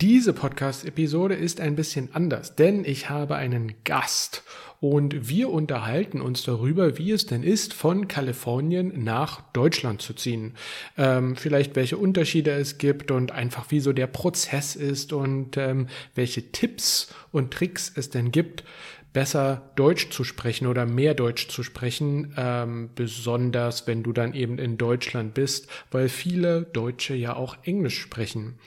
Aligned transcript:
Diese 0.00 0.32
Podcast-Episode 0.32 1.34
ist 1.34 1.60
ein 1.60 1.76
bisschen 1.76 2.08
anders, 2.14 2.56
denn 2.56 2.86
ich 2.86 3.10
habe 3.10 3.36
einen 3.36 3.74
Gast 3.84 4.44
und 4.80 5.28
wir 5.28 5.50
unterhalten 5.50 6.22
uns 6.22 6.42
darüber, 6.42 6.96
wie 6.96 7.10
es 7.10 7.26
denn 7.26 7.42
ist, 7.42 7.74
von 7.74 8.08
Kalifornien 8.08 9.04
nach 9.04 9.42
Deutschland 9.52 10.00
zu 10.00 10.14
ziehen. 10.14 10.54
Ähm, 10.96 11.36
vielleicht 11.36 11.76
welche 11.76 11.98
Unterschiede 11.98 12.52
es 12.52 12.78
gibt 12.78 13.10
und 13.10 13.32
einfach 13.32 13.70
wie 13.70 13.80
so 13.80 13.92
der 13.92 14.06
Prozess 14.06 14.74
ist 14.74 15.12
und 15.12 15.58
ähm, 15.58 15.88
welche 16.14 16.50
Tipps 16.50 17.12
und 17.30 17.52
Tricks 17.52 17.92
es 17.94 18.08
denn 18.08 18.32
gibt, 18.32 18.64
besser 19.12 19.70
Deutsch 19.74 20.10
zu 20.10 20.24
sprechen 20.24 20.66
oder 20.66 20.86
mehr 20.86 21.14
Deutsch 21.14 21.48
zu 21.48 21.62
sprechen, 21.62 22.32
ähm, 22.36 22.90
besonders 22.94 23.86
wenn 23.86 24.02
du 24.02 24.12
dann 24.12 24.34
eben 24.34 24.58
in 24.58 24.78
Deutschland 24.78 25.34
bist, 25.34 25.68
weil 25.90 26.08
viele 26.08 26.62
Deutsche 26.62 27.14
ja 27.14 27.34
auch 27.34 27.56
Englisch 27.64 28.00
sprechen. 28.00 28.58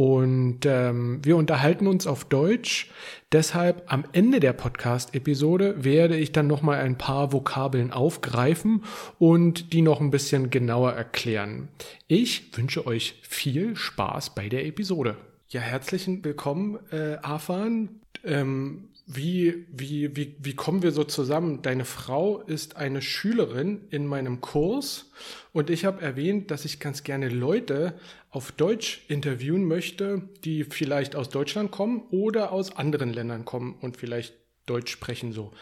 Und 0.00 0.60
ähm, 0.64 1.22
wir 1.22 1.36
unterhalten 1.36 1.86
uns 1.86 2.06
auf 2.06 2.24
Deutsch. 2.24 2.90
Deshalb 3.32 3.82
am 3.92 4.04
Ende 4.12 4.40
der 4.40 4.54
Podcast-Episode 4.54 5.84
werde 5.84 6.16
ich 6.16 6.32
dann 6.32 6.46
noch 6.46 6.62
mal 6.62 6.78
ein 6.78 6.96
paar 6.96 7.34
Vokabeln 7.34 7.92
aufgreifen 7.92 8.84
und 9.18 9.74
die 9.74 9.82
noch 9.82 10.00
ein 10.00 10.10
bisschen 10.10 10.48
genauer 10.48 10.92
erklären. 10.92 11.68
Ich 12.08 12.56
wünsche 12.56 12.86
euch 12.86 13.16
viel 13.20 13.76
Spaß 13.76 14.34
bei 14.34 14.48
der 14.48 14.64
Episode. 14.64 15.18
Ja, 15.50 15.60
herzlichen 15.60 16.24
Willkommen, 16.24 16.78
äh, 16.90 17.18
Afan. 17.20 17.90
Ähm, 18.24 18.88
wie, 19.12 19.66
wie, 19.72 20.16
wie, 20.16 20.36
wie 20.38 20.54
kommen 20.54 20.82
wir 20.82 20.92
so 20.92 21.02
zusammen? 21.02 21.62
Deine 21.62 21.84
Frau 21.84 22.38
ist 22.42 22.76
eine 22.76 23.02
Schülerin 23.02 23.80
in 23.90 24.06
meinem 24.06 24.40
Kurs 24.40 25.10
und 25.52 25.68
ich 25.68 25.84
habe 25.84 26.00
erwähnt, 26.00 26.52
dass 26.52 26.64
ich 26.64 26.78
ganz 26.78 27.02
gerne 27.02 27.28
Leute 27.28 27.94
auf 28.30 28.52
Deutsch 28.52 29.02
interviewen 29.08 29.64
möchte, 29.64 30.22
die 30.44 30.64
vielleicht 30.64 31.16
aus 31.16 31.28
Deutschland 31.28 31.70
kommen 31.70 32.04
oder 32.10 32.52
aus 32.52 32.76
anderen 32.76 33.12
Ländern 33.12 33.44
kommen 33.44 33.76
und 33.80 33.96
vielleicht 33.96 34.34
Deutsch 34.66 34.92
sprechen, 34.92 35.32
so 35.32 35.52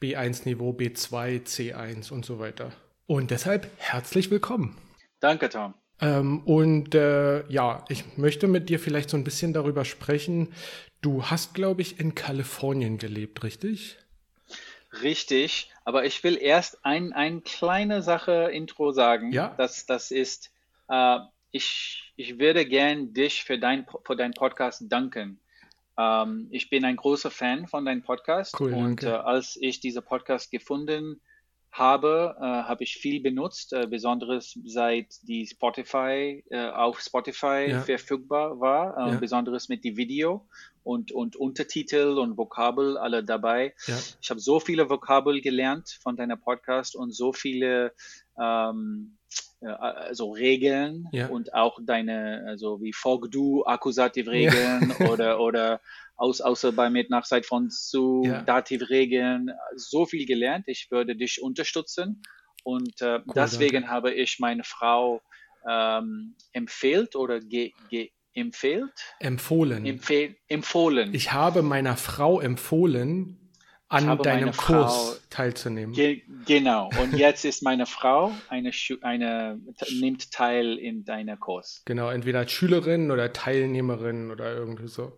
B1-Niveau, 0.00 0.70
B2, 0.70 1.44
C1 1.44 2.10
und 2.12 2.24
so 2.24 2.38
weiter. 2.38 2.72
Und 3.06 3.30
deshalb 3.30 3.70
herzlich 3.76 4.30
willkommen. 4.30 4.76
Danke, 5.20 5.50
Tom. 5.50 5.74
Ähm, 6.00 6.40
und 6.44 6.94
äh, 6.94 7.46
ja, 7.48 7.84
ich 7.88 8.16
möchte 8.16 8.46
mit 8.48 8.68
dir 8.68 8.80
vielleicht 8.80 9.10
so 9.10 9.16
ein 9.16 9.24
bisschen 9.24 9.52
darüber 9.52 9.84
sprechen. 9.84 10.52
Du 11.02 11.24
hast, 11.26 11.54
glaube 11.54 11.82
ich, 11.82 12.00
in 12.00 12.14
Kalifornien 12.14 12.98
gelebt, 12.98 13.42
richtig? 13.44 13.98
Richtig, 15.02 15.70
aber 15.84 16.04
ich 16.04 16.24
will 16.24 16.38
erst 16.40 16.84
ein, 16.84 17.12
eine 17.12 17.40
kleine 17.42 18.02
Sache 18.02 18.50
Intro 18.52 18.92
sagen. 18.92 19.32
Ja. 19.32 19.54
Das, 19.58 19.86
das 19.86 20.10
ist, 20.10 20.50
äh, 20.88 21.18
ich, 21.54 22.12
ich 22.16 22.38
würde 22.40 22.66
gern 22.66 23.14
dich 23.14 23.44
für, 23.44 23.58
dein, 23.58 23.86
für 24.04 24.16
deinen 24.16 24.34
Podcast 24.34 24.82
danken. 24.88 25.40
Ähm, 25.96 26.48
ich 26.50 26.68
bin 26.68 26.84
ein 26.84 26.96
großer 26.96 27.30
Fan 27.30 27.68
von 27.68 27.84
deinem 27.84 28.02
Podcast 28.02 28.56
Cool, 28.58 28.74
und 28.74 29.04
äh, 29.04 29.10
als 29.10 29.56
ich 29.60 29.78
diesen 29.78 30.02
Podcast 30.02 30.50
gefunden 30.50 31.20
habe, 31.70 32.36
äh, 32.40 32.44
habe 32.44 32.82
ich 32.82 32.96
viel 32.96 33.20
benutzt, 33.20 33.72
äh, 33.72 33.86
besonders 33.86 34.58
seit 34.64 35.14
die 35.22 35.46
Spotify 35.46 36.44
äh, 36.50 36.70
auf 36.70 37.00
Spotify 37.00 37.68
Ja. 37.70 37.80
verfügbar 37.82 38.58
war, 38.58 38.96
äh, 38.96 39.12
Ja. 39.12 39.18
besonders 39.20 39.68
mit 39.68 39.84
die 39.84 39.96
Video 39.96 40.48
und, 40.82 41.12
und 41.12 41.36
Untertitel 41.36 42.18
und 42.18 42.36
Vokabel 42.36 42.96
alle 42.98 43.22
dabei. 43.22 43.74
Ja. 43.86 43.98
Ich 44.20 44.28
habe 44.30 44.40
so 44.40 44.58
viele 44.58 44.90
Vokabel 44.90 45.40
gelernt 45.40 45.98
von 46.02 46.16
deiner 46.16 46.36
Podcast 46.36 46.96
und 46.96 47.12
so 47.12 47.32
viele 47.32 47.94
ähm, 48.40 49.18
äh, 49.53 49.53
also 49.66 50.32
Regeln 50.32 51.08
Ja. 51.12 51.28
und 51.28 51.54
auch 51.54 51.78
deine, 51.84 52.44
also 52.46 52.80
wie 52.82 52.92
Folg-Du, 52.92 53.64
Akkusativregeln 53.64 54.92
oder, 55.20 55.40
oder 55.40 55.80
aus, 56.16 56.40
außer 56.40 56.72
bei 56.72 56.90
mit 56.90 57.10
Nachzeit 57.10 57.46
von 57.46 57.70
zu, 57.70 58.22
Ja. 58.24 58.42
Dativregeln, 58.42 59.50
so 59.76 60.06
viel 60.06 60.26
gelernt. 60.26 60.64
Ich 60.68 60.88
würde 60.90 61.16
dich 61.16 61.40
unterstützen 61.42 62.22
und 62.62 63.00
äh, 63.02 63.20
deswegen 63.34 63.82
danke. 63.82 63.88
habe 63.88 64.12
ich 64.14 64.38
meine 64.38 64.64
Frau 64.64 65.20
ähm, 65.68 66.36
empfehlt 66.52 67.16
oder 67.16 67.40
ge, 67.40 67.72
ge, 67.90 68.10
empfehlt, 68.34 68.92
Empfohlen. 69.20 69.86
empfehl, 69.86 70.36
empfohlen. 70.48 71.14
ich 71.14 71.32
habe 71.32 71.62
meiner 71.62 71.96
Frau 71.96 72.40
empfohlen, 72.40 73.43
an 73.94 74.18
deinem 74.18 74.52
Kurs 74.52 74.92
Frau- 74.92 75.16
teilzunehmen. 75.30 75.94
Ge 75.94 76.22
genau. 76.46 76.90
Und 77.00 77.16
jetzt 77.16 77.44
ist 77.44 77.62
meine 77.62 77.86
Frau 77.86 78.32
eine, 78.48 78.72
Schu 78.72 78.96
eine 79.02 79.58
nimmt 80.00 80.30
teil 80.30 80.78
in 80.78 81.04
deiner 81.04 81.36
Kurs. 81.36 81.82
Genau, 81.84 82.10
entweder 82.10 82.40
als 82.40 82.52
Schülerin 82.52 83.10
oder 83.10 83.32
Teilnehmerin 83.32 84.30
oder 84.30 84.54
irgendwie 84.54 84.88
so. 84.88 85.12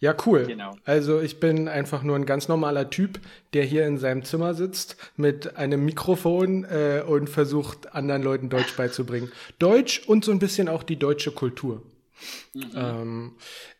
Ja, 0.00 0.14
cool. 0.26 0.44
Genau. 0.46 0.76
Also 0.84 1.20
ich 1.20 1.40
bin 1.40 1.68
einfach 1.68 2.02
nur 2.02 2.16
ein 2.16 2.26
ganz 2.26 2.48
normaler 2.48 2.90
Typ, 2.90 3.20
der 3.54 3.64
hier 3.64 3.86
in 3.86 3.96
seinem 3.96 4.24
Zimmer 4.24 4.52
sitzt 4.52 4.96
mit 5.16 5.56
einem 5.56 5.84
Mikrofon 5.84 6.64
äh, 6.64 7.02
und 7.06 7.30
versucht, 7.30 7.94
anderen 7.94 8.22
Leuten 8.22 8.50
Deutsch 8.50 8.76
beizubringen. 8.76 9.32
Deutsch 9.58 10.02
und 10.06 10.24
so 10.24 10.32
ein 10.32 10.40
bisschen 10.40 10.68
auch 10.68 10.82
die 10.82 10.96
deutsche 10.96 11.30
Kultur. 11.30 11.82
Ähm, 12.74 13.36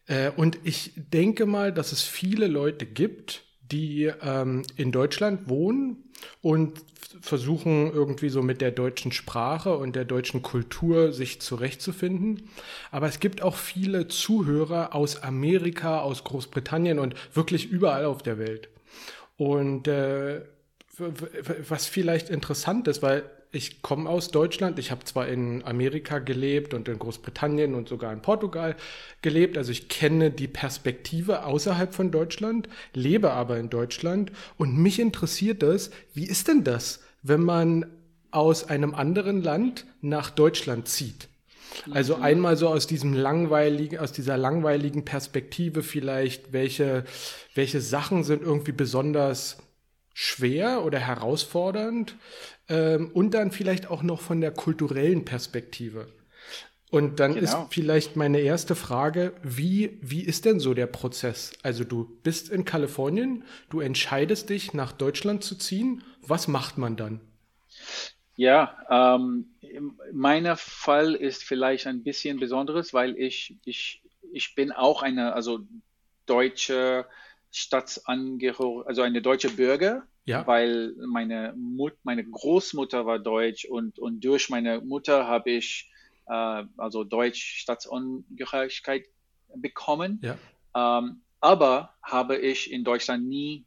äh, 0.06 0.30
und 0.30 0.58
ich 0.64 0.92
denke 0.96 1.46
mal, 1.46 1.72
dass 1.72 1.92
es 1.92 2.02
viele 2.02 2.46
Leute 2.46 2.86
gibt, 2.86 3.43
die 3.70 4.10
ähm, 4.22 4.62
in 4.76 4.92
Deutschland 4.92 5.48
wohnen 5.48 5.96
und 6.42 6.82
versuchen 7.20 7.92
irgendwie 7.92 8.28
so 8.28 8.42
mit 8.42 8.60
der 8.60 8.70
deutschen 8.70 9.12
Sprache 9.12 9.76
und 9.76 9.96
der 9.96 10.04
deutschen 10.04 10.42
Kultur 10.42 11.12
sich 11.12 11.40
zurechtzufinden. 11.40 12.50
Aber 12.90 13.06
es 13.06 13.20
gibt 13.20 13.42
auch 13.42 13.56
viele 13.56 14.08
Zuhörer 14.08 14.94
aus 14.94 15.22
Amerika, 15.22 16.00
aus 16.00 16.24
Großbritannien 16.24 16.98
und 16.98 17.14
wirklich 17.34 17.70
überall 17.70 18.04
auf 18.04 18.22
der 18.22 18.38
Welt. 18.38 18.68
Und 19.36 19.88
äh, 19.88 20.42
was 20.98 21.86
vielleicht 21.86 22.30
interessant 22.30 22.88
ist, 22.88 23.02
weil 23.02 23.24
ich 23.54 23.82
komme 23.82 24.08
aus 24.10 24.30
Deutschland, 24.30 24.78
ich 24.78 24.90
habe 24.90 25.04
zwar 25.04 25.28
in 25.28 25.64
Amerika 25.64 26.18
gelebt 26.18 26.74
und 26.74 26.88
in 26.88 26.98
Großbritannien 26.98 27.74
und 27.74 27.88
sogar 27.88 28.12
in 28.12 28.20
Portugal 28.20 28.76
gelebt, 29.22 29.56
also 29.56 29.70
ich 29.70 29.88
kenne 29.88 30.30
die 30.30 30.48
Perspektive 30.48 31.44
außerhalb 31.44 31.94
von 31.94 32.10
Deutschland, 32.10 32.68
lebe 32.92 33.32
aber 33.32 33.58
in 33.58 33.70
Deutschland. 33.70 34.32
Und 34.56 34.76
mich 34.76 34.98
interessiert 34.98 35.62
es, 35.62 35.90
wie 36.12 36.26
ist 36.26 36.48
denn 36.48 36.64
das, 36.64 37.00
wenn 37.22 37.42
man 37.42 37.86
aus 38.30 38.68
einem 38.68 38.94
anderen 38.94 39.42
Land 39.42 39.86
nach 40.00 40.30
Deutschland 40.30 40.88
zieht? 40.88 41.28
Also 41.90 42.16
einmal 42.16 42.56
so 42.56 42.68
aus 42.68 42.86
diesem 42.86 43.14
langweiligen, 43.14 43.98
aus 43.98 44.12
dieser 44.12 44.36
langweiligen 44.36 45.04
Perspektive 45.04 45.82
vielleicht, 45.82 46.52
welche, 46.52 47.04
welche 47.54 47.80
Sachen 47.80 48.24
sind 48.24 48.42
irgendwie 48.42 48.72
besonders 48.72 49.58
schwer 50.14 50.84
oder 50.84 51.00
herausfordernd 51.00 52.16
ähm, 52.68 53.10
und 53.12 53.32
dann 53.34 53.50
vielleicht 53.52 53.90
auch 53.90 54.02
noch 54.02 54.20
von 54.20 54.40
der 54.40 54.50
kulturellen 54.52 55.24
Perspektive. 55.24 56.08
Und 56.90 57.20
dann 57.20 57.36
ist 57.36 57.58
Genau. 57.58 57.70
vielleicht 57.70 58.16
meine 58.16 58.40
erste 58.40 58.74
Frage, 58.76 59.32
wie, 59.42 59.98
wie 60.02 60.22
ist 60.22 60.44
denn 60.44 60.60
so 60.60 60.74
der 60.74 60.86
Prozess? 60.86 61.52
Also 61.62 61.84
du 61.84 62.18
bist 62.22 62.50
in 62.50 62.64
Kalifornien, 62.64 63.44
du 63.70 63.80
entscheidest 63.80 64.50
dich 64.50 64.74
nach 64.74 64.92
Deutschland 64.92 65.44
zu 65.44 65.56
ziehen. 65.56 66.02
Was 66.22 66.48
macht 66.48 66.78
man 66.78 66.96
dann? 66.96 67.20
Ja, 68.36 68.76
ähm, 69.20 69.54
mein 70.12 70.56
Fall 70.56 71.14
ist 71.14 71.44
vielleicht 71.44 71.86
ein 71.86 72.02
bisschen 72.02 72.38
besonderes, 72.40 72.92
weil 72.92 73.16
ich, 73.16 73.56
ich, 73.64 74.02
ich 74.32 74.54
bin 74.56 74.72
auch 74.72 75.02
eine, 75.02 75.34
also 75.34 75.60
deutsche 76.26 77.06
Staatsangehörige, 77.52 78.86
also 78.88 79.02
eine 79.02 79.22
deutsche 79.22 79.50
Bürger, 79.50 80.06
Ja. 80.26 80.46
weil 80.46 80.94
meine 81.06 81.52
Mut, 81.56 81.92
meine 82.02 82.24
Großmutter 82.24 83.04
war 83.04 83.18
deutsch 83.18 83.64
und, 83.66 83.98
und 83.98 84.24
durch 84.24 84.48
meine 84.48 84.80
Mutter 84.80 85.26
habe 85.26 85.50
ich 85.50 85.90
äh, 86.26 86.64
also 86.76 87.04
deutsch 87.04 87.58
Staatsangehörigkeit 87.60 89.04
bekommen. 89.54 90.20
Ja. 90.22 90.38
Ähm, 90.74 91.20
aber 91.40 91.94
habe 92.02 92.38
ich 92.38 92.72
in 92.72 92.84
Deutschland 92.84 93.26
nie 93.28 93.64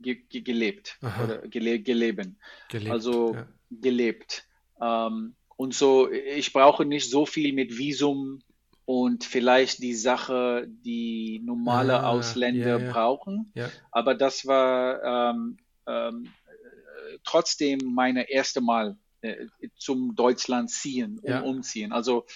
ge 0.00 0.16
ge 0.28 0.42
gelebt 0.42 0.98
Aha. 1.00 1.24
oder 1.24 1.38
gele 1.48 1.80
geleben 1.80 2.38
Gelebt. 2.68 2.90
also 2.92 3.34
ja. 3.34 3.46
gelebt. 3.70 4.46
Ähm, 4.80 5.34
und 5.56 5.72
so, 5.74 6.10
ich 6.10 6.52
brauche 6.52 6.84
nicht 6.84 7.08
so 7.08 7.24
viel 7.26 7.52
mit 7.54 7.78
Visum 7.78 8.42
und 8.84 9.24
vielleicht 9.24 9.82
die 9.82 9.94
Sache, 9.94 10.66
die 10.68 11.40
normale 11.44 12.00
Ah, 12.00 12.10
Ausländer 12.10 12.78
ja, 12.78 12.84
ja. 12.86 12.92
brauchen. 12.92 13.50
ja. 13.54 13.70
Aber 13.90 14.14
das 14.14 14.46
war 14.46 15.30
ähm, 15.30 15.56
ähm, 15.86 16.32
äh, 16.46 17.18
trotzdem 17.24 17.80
meine 17.94 18.30
erste 18.30 18.60
Mal 18.60 18.96
äh, 19.22 19.46
zum 19.76 20.14
Deutschland 20.14 20.70
ziehen, 20.70 21.18
um, 21.22 21.30
Ja. 21.30 21.40
umziehen. 21.40 21.92
Also 21.92 22.26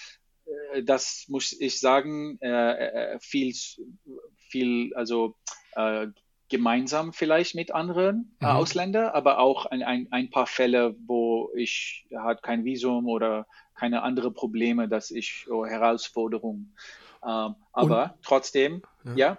äh, 0.73 0.83
das 0.83 1.25
muss 1.27 1.53
ich 1.53 1.79
sagen, 1.79 2.37
äh, 2.41 3.15
äh, 3.15 3.19
viel, 3.19 3.53
viel, 4.37 4.93
also 4.95 5.35
äh, 5.75 6.07
gemeinsam 6.49 7.13
vielleicht 7.13 7.53
mit 7.55 7.71
anderen 7.71 8.35
Mhm. 8.39 8.47
Ausländern, 8.47 9.09
aber 9.09 9.39
auch 9.39 9.67
ein, 9.67 9.83
ein, 9.83 10.07
ein 10.11 10.29
paar 10.31 10.47
Fälle, 10.47 10.95
wo 11.05 11.51
ich 11.55 12.07
hat 12.15 12.41
kein 12.41 12.65
Visum 12.65 13.07
oder 13.07 13.45
keine 13.75 14.01
andere 14.01 14.31
Probleme, 14.31 14.89
dass 14.89 15.11
ich 15.11 15.45
oh, 15.49 15.65
Herausforderungen. 15.65 16.75
Ähm, 17.23 17.55
aber 17.71 18.15
und, 18.15 18.23
trotzdem, 18.23 18.81
ja. 19.05 19.15
ja. 19.15 19.37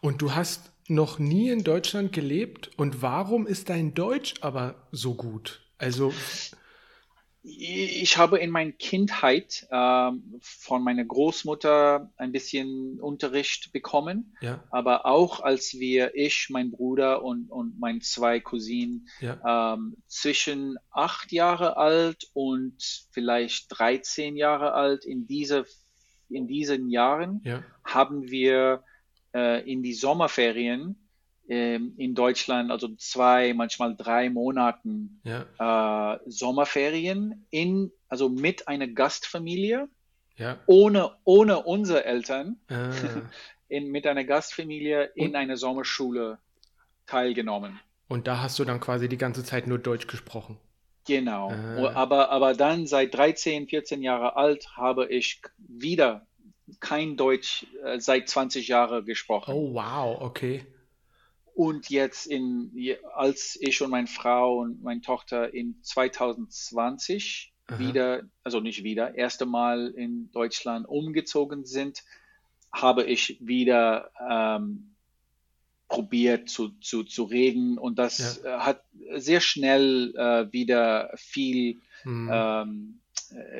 Und 0.00 0.20
du 0.22 0.34
hast 0.34 0.71
noch 0.88 1.18
nie 1.18 1.50
in 1.50 1.64
Deutschland 1.64 2.12
gelebt 2.12 2.70
und 2.76 3.02
warum 3.02 3.46
ist 3.46 3.68
dein 3.68 3.94
Deutsch 3.94 4.34
aber 4.40 4.86
so 4.90 5.14
gut? 5.14 5.62
Also 5.78 6.12
ich 7.44 8.16
habe 8.18 8.38
in 8.38 8.50
meiner 8.50 8.70
Kindheit 8.70 9.66
äh, 9.68 10.10
von 10.40 10.84
meiner 10.84 11.04
Großmutter 11.04 12.12
ein 12.16 12.30
bisschen 12.30 13.00
Unterricht 13.00 13.72
bekommen, 13.72 14.36
ja. 14.40 14.62
aber 14.70 15.06
auch 15.06 15.40
als 15.40 15.74
wir, 15.74 16.14
ich, 16.14 16.48
mein 16.50 16.70
Bruder 16.70 17.24
und, 17.24 17.50
und 17.50 17.80
meine 17.80 17.98
zwei 17.98 18.38
Cousinen 18.38 19.08
ja. 19.20 19.74
ähm, 19.74 19.96
zwischen 20.06 20.76
acht 20.92 21.32
Jahre 21.32 21.76
alt 21.76 22.30
und 22.32 23.08
vielleicht 23.10 23.66
13 23.70 24.36
Jahre 24.36 24.72
alt 24.74 25.04
in, 25.04 25.26
diese, 25.26 25.66
in 26.28 26.46
diesen 26.46 26.90
Jahren 26.90 27.40
ja. 27.44 27.64
haben 27.82 28.30
wir 28.30 28.84
äh, 29.34 29.70
in 29.70 29.82
die 29.82 29.94
Sommerferien 29.94 30.96
ähm, 31.48 31.94
in 31.96 32.14
Deutschland, 32.14 32.70
also 32.70 32.88
zwei, 32.96 33.52
manchmal 33.52 33.96
drei 33.96 34.30
Monaten 34.30 35.20
ja. 35.24 36.14
äh, 36.14 36.18
Sommerferien 36.26 37.46
in, 37.50 37.90
also 38.08 38.28
mit 38.28 38.68
einer 38.68 38.86
Gastfamilie, 38.86 39.88
ja. 40.36 40.58
ohne, 40.66 41.12
ohne 41.24 41.62
unsere 41.62 42.04
Eltern, 42.04 42.56
ah. 42.68 42.90
in, 43.68 43.90
mit 43.90 44.06
einer 44.06 44.24
Gastfamilie 44.24 45.10
in 45.14 45.30
Und? 45.30 45.36
einer 45.36 45.56
Sommerschule 45.56 46.38
teilgenommen. 47.06 47.80
Und 48.08 48.26
da 48.26 48.40
hast 48.40 48.58
du 48.58 48.64
dann 48.64 48.80
quasi 48.80 49.08
die 49.08 49.18
ganze 49.18 49.44
Zeit 49.44 49.66
nur 49.66 49.78
Deutsch 49.78 50.06
gesprochen. 50.06 50.58
Genau. 51.06 51.50
Ah. 51.50 51.92
Aber, 51.94 52.30
aber 52.30 52.54
dann 52.54 52.86
seit 52.86 53.14
13, 53.14 53.68
14 53.68 54.02
Jahren 54.02 54.36
alt 54.36 54.76
habe 54.76 55.06
ich 55.06 55.42
wieder 55.58 56.26
kein 56.80 57.16
Deutsch 57.16 57.66
äh, 57.84 58.00
seit 58.00 58.28
20 58.28 58.68
Jahren 58.68 59.04
gesprochen. 59.04 59.54
Oh, 59.54 59.74
wow, 59.74 60.20
okay. 60.20 60.64
Und 61.54 61.90
jetzt 61.90 62.26
in, 62.26 62.72
als 63.14 63.58
ich 63.60 63.82
und 63.82 63.90
meine 63.90 64.06
Frau 64.06 64.58
und 64.60 64.82
meine 64.82 65.02
Tochter 65.02 65.52
in 65.52 65.76
2020 65.82 67.52
Aha. 67.66 67.78
wieder, 67.78 68.22
also 68.42 68.60
nicht 68.60 68.84
wieder, 68.84 69.14
erste 69.14 69.44
Mal 69.44 69.88
in 69.88 70.30
Deutschland 70.32 70.88
umgezogen 70.88 71.66
sind, 71.66 72.04
habe 72.72 73.04
ich 73.04 73.36
wieder 73.40 74.10
ähm, 74.28 74.94
probiert 75.88 76.48
zu, 76.48 76.70
zu, 76.80 77.04
zu 77.04 77.24
reden 77.24 77.76
und 77.76 77.98
das 77.98 78.42
ja. 78.42 78.64
hat 78.64 78.82
sehr 79.14 79.42
schnell 79.42 80.14
äh, 80.16 80.50
wieder 80.50 81.10
viel 81.16 81.82
mhm. 82.04 82.30
ähm, 82.32 82.98
äh, 82.98 83.01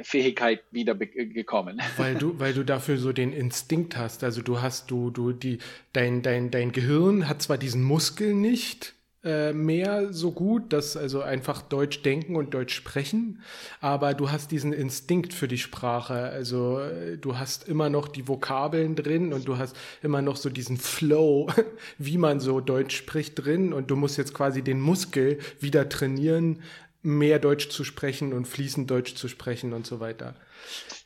Fähigkeit 0.02 0.62
wieder 0.70 0.94
gekommen. 0.94 1.80
Weil 1.96 2.14
du, 2.14 2.38
weil 2.38 2.54
du 2.54 2.64
dafür 2.64 2.98
so 2.98 3.12
den 3.12 3.32
Instinkt 3.32 3.96
hast. 3.96 4.24
Also 4.24 4.42
du 4.42 4.60
hast, 4.60 4.90
du, 4.90 5.10
du, 5.10 5.32
die, 5.32 5.58
dein, 5.92 6.22
dein, 6.22 6.50
dein 6.50 6.72
Gehirn 6.72 7.28
hat 7.28 7.42
zwar 7.42 7.58
diesen 7.58 7.82
Muskel 7.82 8.34
nicht 8.34 8.94
äh, 9.24 9.52
mehr 9.52 10.12
so 10.12 10.32
gut, 10.32 10.72
dass 10.72 10.96
also 10.96 11.22
einfach 11.22 11.62
Deutsch 11.62 12.02
denken 12.02 12.34
und 12.34 12.54
Deutsch 12.54 12.74
sprechen, 12.74 13.40
aber 13.80 14.14
du 14.14 14.32
hast 14.32 14.50
diesen 14.50 14.72
Instinkt 14.72 15.32
für 15.32 15.46
die 15.46 15.58
Sprache. 15.58 16.14
Also 16.14 16.80
äh, 16.80 17.18
du 17.18 17.38
hast 17.38 17.68
immer 17.68 17.88
noch 17.88 18.08
die 18.08 18.26
Vokabeln 18.26 18.96
drin 18.96 19.32
und 19.32 19.46
du 19.46 19.58
hast 19.58 19.76
immer 20.02 20.22
noch 20.22 20.34
so 20.34 20.50
diesen 20.50 20.76
Flow, 20.76 21.48
wie 21.98 22.18
man 22.18 22.40
so 22.40 22.60
Deutsch 22.60 22.96
spricht 22.96 23.44
drin 23.44 23.72
und 23.72 23.92
du 23.92 23.96
musst 23.96 24.18
jetzt 24.18 24.34
quasi 24.34 24.62
den 24.62 24.80
Muskel 24.80 25.38
wieder 25.60 25.88
trainieren, 25.88 26.58
mehr 27.02 27.38
Deutsch 27.38 27.68
zu 27.68 27.84
sprechen 27.84 28.32
und 28.32 28.46
fließend 28.46 28.90
Deutsch 28.90 29.14
zu 29.14 29.28
sprechen 29.28 29.72
und 29.72 29.86
so 29.86 30.00
weiter. 30.00 30.34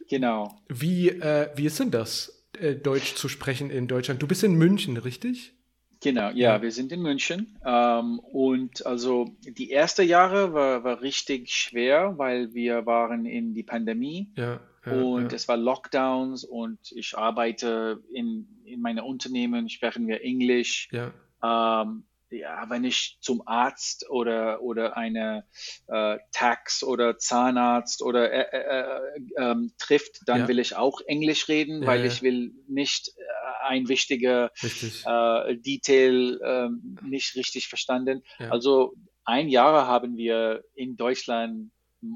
Genau. 0.08 0.56
Wie, 0.68 1.08
äh, 1.08 1.50
wie 1.56 1.66
ist 1.66 1.80
denn 1.80 1.90
das, 1.90 2.46
äh, 2.58 2.74
Deutsch 2.74 3.14
zu 3.14 3.28
sprechen 3.28 3.70
in 3.70 3.88
Deutschland? 3.88 4.22
Du 4.22 4.26
bist 4.26 4.44
in 4.44 4.54
München, 4.54 4.96
richtig? 4.96 5.54
Genau, 6.02 6.30
ja, 6.30 6.60
wir 6.60 6.70
sind 6.72 6.92
in 6.92 7.00
München. 7.00 7.58
Ähm, 7.64 8.18
und 8.20 8.84
also 8.86 9.34
die 9.42 9.72
ersten 9.72 10.06
Jahre 10.06 10.52
war, 10.52 10.84
war 10.84 11.00
richtig 11.00 11.50
schwer, 11.50 12.18
weil 12.18 12.54
wir 12.54 12.86
waren 12.86 13.24
in 13.24 13.54
die 13.54 13.62
Pandemie. 13.62 14.30
Ja. 14.36 14.60
Ja, 14.84 14.92
und 14.92 15.32
ja. 15.32 15.36
es 15.36 15.48
war 15.48 15.56
Lockdowns 15.56 16.44
und 16.44 16.78
ich 16.92 17.18
arbeite 17.18 18.04
in, 18.12 18.46
in 18.64 18.80
meinem 18.80 19.04
Unternehmen, 19.04 19.68
sprechen 19.68 20.06
wir 20.06 20.22
Englisch. 20.22 20.88
Ja. 20.92 21.12
Ähm, 21.42 22.04
ja, 22.30 22.68
wenn 22.68 22.84
ich 22.84 23.18
zum 23.20 23.46
Arzt 23.46 24.08
oder, 24.10 24.60
oder 24.62 24.96
eine 24.96 25.44
äh, 25.86 26.18
Tax 26.32 26.82
oder 26.82 27.18
Zahnarzt 27.18 28.02
oder 28.02 28.32
äh, 28.32 28.46
äh, 28.52 29.00
äh 29.38 29.50
ähm, 29.50 29.72
trifft, 29.78 30.20
dann 30.26 30.40
ja. 30.40 30.48
will 30.48 30.58
ich 30.58 30.76
auch 30.76 31.00
Englisch 31.06 31.48
reden, 31.48 31.82
ja, 31.82 31.88
weil 31.88 32.00
ja. 32.00 32.06
ich 32.06 32.22
will 32.22 32.52
nicht 32.68 33.08
äh, 33.16 33.66
ein 33.66 33.88
wichtiger 33.88 34.50
äh, 34.62 35.56
Detail 35.56 36.40
ähm, 36.44 36.98
nicht 37.02 37.36
richtig 37.36 37.68
verstanden. 37.68 38.22
Also 38.38 38.94
ein 39.24 39.48
Jahr 39.48 39.86
haben 39.86 40.16
wir 40.16 40.64
in 40.74 40.96
Deutschland 40.96 41.70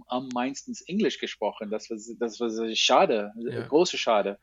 am 0.06 0.28
meisten 0.28 0.74
Englisch 0.86 1.18
gesprochen. 1.18 1.70
Das 1.70 1.90
war, 1.90 1.96
das 2.18 2.40
war 2.40 2.74
schade, 2.74 3.32
große 3.68 3.98
Schade. 3.98 4.38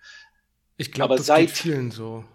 Ich 0.77 0.91
glaube, 0.91 1.15
das 1.15 1.25
seit, 1.25 1.47
geht 1.47 1.57
vielen 1.57 1.91
so. 1.91 2.25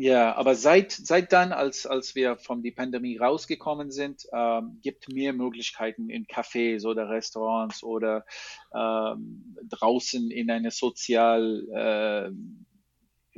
Ja, 0.00 0.36
aber 0.36 0.54
seit, 0.54 0.92
seit 0.92 1.32
dann, 1.32 1.50
als, 1.50 1.84
als 1.84 2.14
wir 2.14 2.36
von 2.36 2.62
der 2.62 2.70
Pandemie 2.70 3.16
rausgekommen 3.16 3.90
sind, 3.90 4.28
ähm, 4.32 4.78
gibt 4.80 5.08
mehr 5.08 5.32
Möglichkeiten 5.32 6.08
in 6.08 6.24
Cafés 6.26 6.86
oder 6.86 7.08
Restaurants 7.10 7.82
oder 7.82 8.24
ähm, 8.72 9.56
draußen 9.68 10.30
in 10.30 10.52
eine 10.52 10.70
sozial 10.70 11.66
äh, 11.74 12.30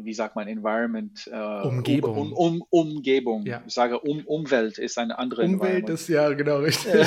wie 0.05 0.15
sagt 0.15 0.37
man, 0.37 0.49
Environment, 0.49 1.29
äh, 1.33 1.67
Umgebung. 1.67 2.33
Um, 2.33 2.33
um, 2.33 2.65
Umgebung. 2.71 3.45
Ja. 3.47 3.63
Ich 3.67 3.75
sage, 3.75 3.99
um, 4.01 4.25
Umwelt 4.27 4.79
ist 4.79 4.99
eine 4.99 5.19
andere 5.19 5.45
Umwelt 5.45 5.89
ist 5.89 6.09
ja 6.09 6.31
genau 6.33 6.59
richtig. 6.59 7.07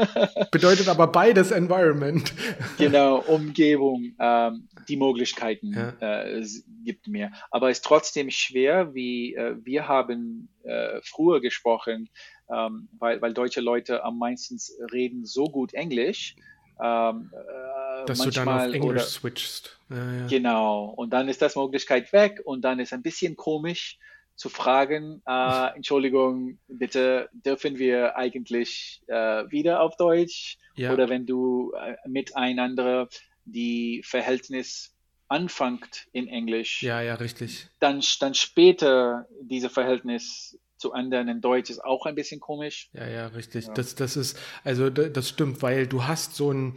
Bedeutet 0.50 0.88
aber 0.88 1.06
beides 1.06 1.50
Environment. 1.50 2.32
genau, 2.78 3.18
Umgebung, 3.18 4.12
ähm, 4.18 4.68
die 4.88 4.96
Möglichkeiten 4.96 5.72
ja. 5.72 6.24
äh, 6.24 6.44
gibt 6.84 7.08
mir. 7.08 7.32
Aber 7.50 7.70
es 7.70 7.78
ist 7.78 7.84
trotzdem 7.84 8.30
schwer, 8.30 8.94
wie 8.94 9.34
äh, 9.34 9.56
wir 9.64 9.88
haben 9.88 10.48
äh, 10.62 11.00
früher 11.02 11.40
gesprochen, 11.40 12.08
ähm, 12.50 12.88
weil, 12.98 13.20
weil 13.22 13.32
deutsche 13.34 13.60
Leute 13.60 14.04
am 14.04 14.18
meisten 14.18 14.58
reden 14.92 15.24
so 15.24 15.44
gut 15.44 15.74
Englisch. 15.74 16.36
Ähm, 16.82 17.30
äh, 17.32 18.06
Dass 18.06 18.18
du 18.18 18.30
dann 18.30 18.48
auf 18.48 18.62
Englisch 18.64 18.82
oder, 18.82 19.00
switchst. 19.00 19.78
Ja, 19.90 20.12
ja. 20.12 20.26
Genau. 20.26 20.86
Und 20.86 21.10
dann 21.10 21.28
ist 21.28 21.42
das 21.42 21.56
Möglichkeit 21.56 22.12
weg 22.12 22.40
und 22.44 22.62
dann 22.62 22.80
ist 22.80 22.92
ein 22.92 23.02
bisschen 23.02 23.36
komisch 23.36 23.98
zu 24.34 24.48
fragen, 24.48 25.22
äh, 25.26 25.66
Entschuldigung, 25.76 26.58
bitte 26.66 27.28
dürfen 27.32 27.78
wir 27.78 28.16
eigentlich 28.16 29.02
äh, 29.06 29.44
wieder 29.50 29.80
auf 29.80 29.96
Deutsch? 29.96 30.58
Ja. 30.76 30.92
Oder 30.92 31.08
wenn 31.08 31.26
du 31.26 31.72
äh, 31.72 31.96
miteinander 32.08 33.08
die 33.44 34.02
Verhältnis 34.04 34.94
anfängt 35.28 36.06
in 36.12 36.28
Englisch. 36.28 36.82
Ja, 36.82 37.00
ja, 37.00 37.14
richtig. 37.14 37.68
Dann, 37.80 38.02
dann 38.20 38.34
später 38.34 39.26
diese 39.40 39.70
Verhältnis 39.70 40.58
zu 40.84 40.92
anderen 40.92 41.28
in 41.28 41.40
Deutsch 41.40 41.70
ist 41.70 41.82
auch 41.82 42.04
ein 42.04 42.14
bisschen 42.14 42.40
komisch. 42.40 42.90
Ja, 42.92 43.08
ja, 43.08 43.26
richtig. 43.28 43.68
Ja. 43.68 43.72
Das, 43.72 43.94
das 43.94 44.18
ist, 44.18 44.38
also 44.64 44.90
das 44.90 45.30
stimmt, 45.30 45.62
weil 45.62 45.86
du 45.86 46.04
hast 46.04 46.34
so 46.34 46.52
ein, 46.52 46.74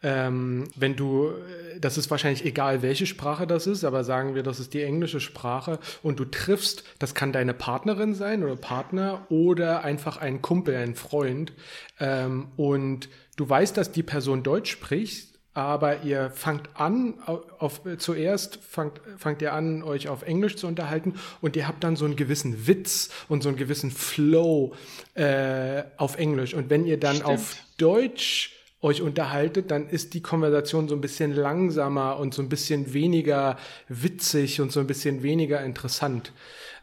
ähm, 0.00 0.68
wenn 0.76 0.94
du, 0.94 1.32
das 1.80 1.98
ist 1.98 2.08
wahrscheinlich 2.08 2.44
egal, 2.44 2.82
welche 2.82 3.04
Sprache 3.04 3.48
das 3.48 3.66
ist, 3.66 3.82
aber 3.82 4.04
sagen 4.04 4.36
wir, 4.36 4.44
das 4.44 4.60
ist 4.60 4.74
die 4.74 4.82
englische 4.82 5.18
Sprache 5.18 5.80
und 6.04 6.20
du 6.20 6.24
triffst, 6.24 6.84
das 7.00 7.16
kann 7.16 7.32
deine 7.32 7.52
Partnerin 7.52 8.14
sein 8.14 8.44
oder 8.44 8.54
Partner 8.54 9.26
oder 9.28 9.82
einfach 9.82 10.18
ein 10.18 10.40
Kumpel, 10.40 10.76
ein 10.76 10.94
Freund 10.94 11.52
ähm, 11.98 12.52
und 12.56 13.08
du 13.36 13.48
weißt, 13.48 13.76
dass 13.76 13.90
die 13.90 14.04
Person 14.04 14.44
Deutsch 14.44 14.70
spricht, 14.70 15.27
aber 15.58 16.02
ihr 16.02 16.30
fangt 16.30 16.70
an, 16.74 17.14
auf, 17.58 17.80
zuerst 17.98 18.60
fangt, 18.62 19.00
fangt 19.16 19.42
ihr 19.42 19.52
an, 19.52 19.82
euch 19.82 20.08
auf 20.08 20.22
Englisch 20.22 20.56
zu 20.56 20.66
unterhalten 20.66 21.14
und 21.40 21.56
ihr 21.56 21.66
habt 21.66 21.82
dann 21.82 21.96
so 21.96 22.04
einen 22.04 22.16
gewissen 22.16 22.66
Witz 22.66 23.10
und 23.28 23.42
so 23.42 23.48
einen 23.48 23.58
gewissen 23.58 23.90
Flow 23.90 24.74
äh, 25.14 25.82
auf 25.96 26.16
Englisch. 26.16 26.54
Und 26.54 26.70
wenn 26.70 26.86
ihr 26.86 27.00
dann 27.00 27.16
Stimmt. 27.16 27.28
auf 27.28 27.56
Deutsch 27.76 28.54
euch 28.80 29.02
unterhaltet, 29.02 29.72
dann 29.72 29.88
ist 29.88 30.14
die 30.14 30.22
Konversation 30.22 30.88
so 30.88 30.94
ein 30.94 31.00
bisschen 31.00 31.34
langsamer 31.34 32.18
und 32.18 32.34
so 32.34 32.42
ein 32.42 32.48
bisschen 32.48 32.94
weniger 32.94 33.58
witzig 33.88 34.60
und 34.60 34.70
so 34.70 34.78
ein 34.78 34.86
bisschen 34.86 35.24
weniger 35.24 35.60
interessant. 35.64 36.32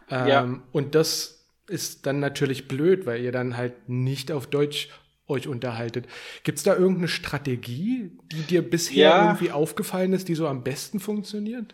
Ähm, 0.10 0.28
ja. 0.28 0.60
Und 0.74 0.96
das 0.96 1.46
ist 1.68 2.06
dann 2.06 2.20
natürlich 2.20 2.68
blöd, 2.68 3.06
weil 3.06 3.22
ihr 3.22 3.32
dann 3.32 3.56
halt 3.56 3.88
nicht 3.88 4.32
auf 4.32 4.48
Deutsch 4.48 4.90
euch 5.28 5.48
unterhaltet. 5.48 6.08
Gibt 6.44 6.58
es 6.58 6.64
da 6.64 6.76
irgendeine 6.76 7.08
Strategie, 7.08 8.12
die 8.32 8.42
dir 8.44 8.62
bisher 8.62 9.10
ja. 9.10 9.26
irgendwie 9.26 9.52
aufgefallen 9.52 10.14
ist, 10.14 10.28
die 10.28 10.36
so 10.36 10.48
am 10.48 10.64
besten 10.64 11.00
funktioniert? 11.00 11.74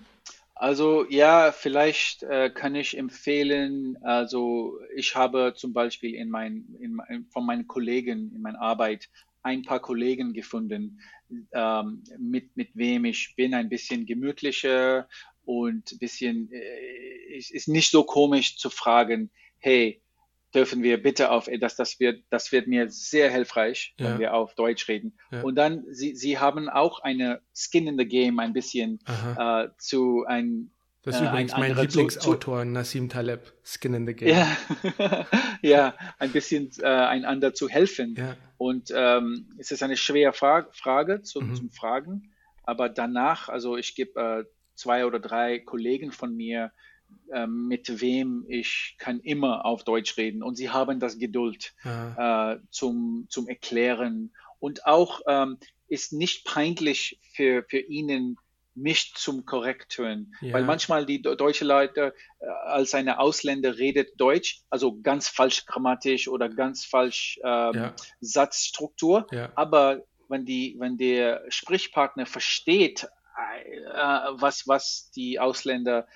Also 0.56 1.08
ja, 1.10 1.52
vielleicht 1.52 2.22
äh, 2.22 2.52
kann 2.52 2.76
ich 2.76 2.96
empfehlen, 2.96 3.98
also 4.04 4.78
ich 4.96 5.16
habe 5.16 5.54
zum 5.56 5.74
Beispiel 5.74 6.14
in 6.14 6.30
mein, 6.30 6.66
in 6.80 6.94
mein, 6.94 7.26
von 7.32 7.48
meinen 7.48 7.68
Kollegen 7.68 8.32
in 8.36 8.42
meiner 8.44 8.62
Arbeit 8.62 9.10
ein 9.42 9.64
paar 9.64 9.80
Kollegen 9.80 10.34
gefunden, 10.34 11.02
ähm, 11.52 12.04
mit, 12.20 12.56
mit 12.56 12.70
wem 12.76 13.06
ich 13.06 13.34
bin 13.36 13.56
ein 13.56 13.70
bisschen 13.70 14.06
gemütlicher 14.06 15.08
und 15.46 15.92
ein 15.92 15.98
bisschen, 15.98 16.52
äh, 16.52 17.38
ist, 17.38 17.50
ist 17.50 17.68
nicht 17.68 17.90
so 17.90 18.04
komisch 18.04 18.58
zu 18.58 18.70
fragen, 18.70 19.32
hey, 19.58 20.00
dürfen 20.54 20.84
wir 20.84 21.02
bitte 21.02 21.32
auf, 21.32 21.50
das, 21.60 21.76
das 21.76 22.00
wird, 22.00 22.24
das 22.30 22.52
wird 22.52 22.68
mir 22.68 22.90
sehr 22.90 23.32
hilfreich, 23.32 23.94
wenn 23.98 24.20
wir 24.20 24.34
auf 24.34 24.56
Deutsch 24.56 24.88
reden. 24.88 25.18
Ja. 25.32 25.42
Und 25.42 25.56
dann, 25.56 25.86
sie, 25.90 26.16
sie 26.16 26.40
haben 26.40 26.70
auch 26.70 27.00
eine 27.00 27.42
Skin 27.54 27.88
in 27.88 27.98
the 27.98 28.06
Game 28.06 28.40
ein 28.40 28.54
bisschen 28.54 29.00
äh, 29.38 29.68
zu 29.78 30.26
ein, 30.28 30.72
das 31.04 31.16
ist 31.16 31.22
äh, 31.22 31.30
übrigens 31.30 31.54
mein 31.58 31.76
Lieblingsautor, 31.76 32.64
Nassim 32.66 33.10
Taleb, 33.10 33.54
Skin 33.64 33.94
in 33.94 34.06
the 34.06 34.14
Game. 34.14 34.30
Ja, 34.30 35.28
ja 35.62 35.96
ein 36.20 36.32
bisschen 36.32 36.70
äh, 36.80 36.86
einander 36.86 37.54
zu 37.54 37.70
helfen. 37.70 38.16
Ja. 38.18 38.36
Und 38.58 38.92
ähm, 38.96 39.48
es 39.58 39.72
ist 39.72 39.82
eine 39.82 39.98
schwere 39.98 40.34
Frage, 40.34 40.68
Frage 40.74 41.22
zum, 41.24 41.50
mhm. 41.50 41.56
zum 41.56 41.72
Fragen, 41.72 42.34
aber 42.64 42.90
danach, 42.90 43.50
also 43.50 43.78
ich 43.78 43.96
gebe 43.96 44.20
äh, 44.20 44.44
zwei 44.76 45.06
oder 45.06 45.20
drei 45.20 45.60
Kollegen 45.60 46.12
von 46.12 46.36
mir, 46.36 46.66
äh, 46.66 46.70
mit 47.48 48.02
wem 48.02 48.46
ich 48.50 48.96
kann 48.98 49.22
immer 49.22 49.66
auf 49.66 49.86
Deutsch 49.86 50.18
reden 50.18 50.44
und 50.44 50.56
sie 50.56 50.70
haben 50.70 51.00
das 51.00 51.18
Geduld 51.18 51.74
äh, 51.86 52.58
zum, 52.72 53.26
zum 53.30 53.48
Erklären 53.48 54.34
und 54.60 54.86
auch 54.86 55.22
ähm, 55.28 55.58
ist 55.88 56.14
nicht 56.14 56.46
peinlich 56.46 57.20
für, 57.34 57.64
für 57.68 57.80
ihnen, 57.80 58.38
mich 58.74 59.14
zum 59.16 59.46
Korrekturen. 59.46 60.34
Ja. 60.40 60.54
Weil 60.54 60.64
manchmal 60.64 61.06
die 61.06 61.22
deutsche 61.22 61.66
Leute 61.66 62.14
äh, 62.40 62.46
als 62.46 62.94
eine 62.94 63.20
Ausländer 63.20 63.78
redet 63.78 64.20
Deutsch, 64.20 64.62
also 64.70 65.02
ganz 65.02 65.28
falsch 65.28 65.66
grammatisch 65.66 66.28
oder 66.28 66.48
ganz 66.48 66.86
falsch 66.86 67.40
ähm, 67.44 67.74
ja. 67.74 67.96
Satzstruktur. 68.22 69.28
Ja. 69.32 69.52
Aber 69.56 70.04
wenn 70.30 70.46
die, 70.46 70.76
wenn 70.80 70.98
der 70.98 71.44
Sprichpartner 71.50 72.26
versteht, 72.26 73.04
äh, 73.04 73.98
was, 74.32 74.68
was 74.68 75.12
die 75.12 75.40
Ausländer 75.40 76.08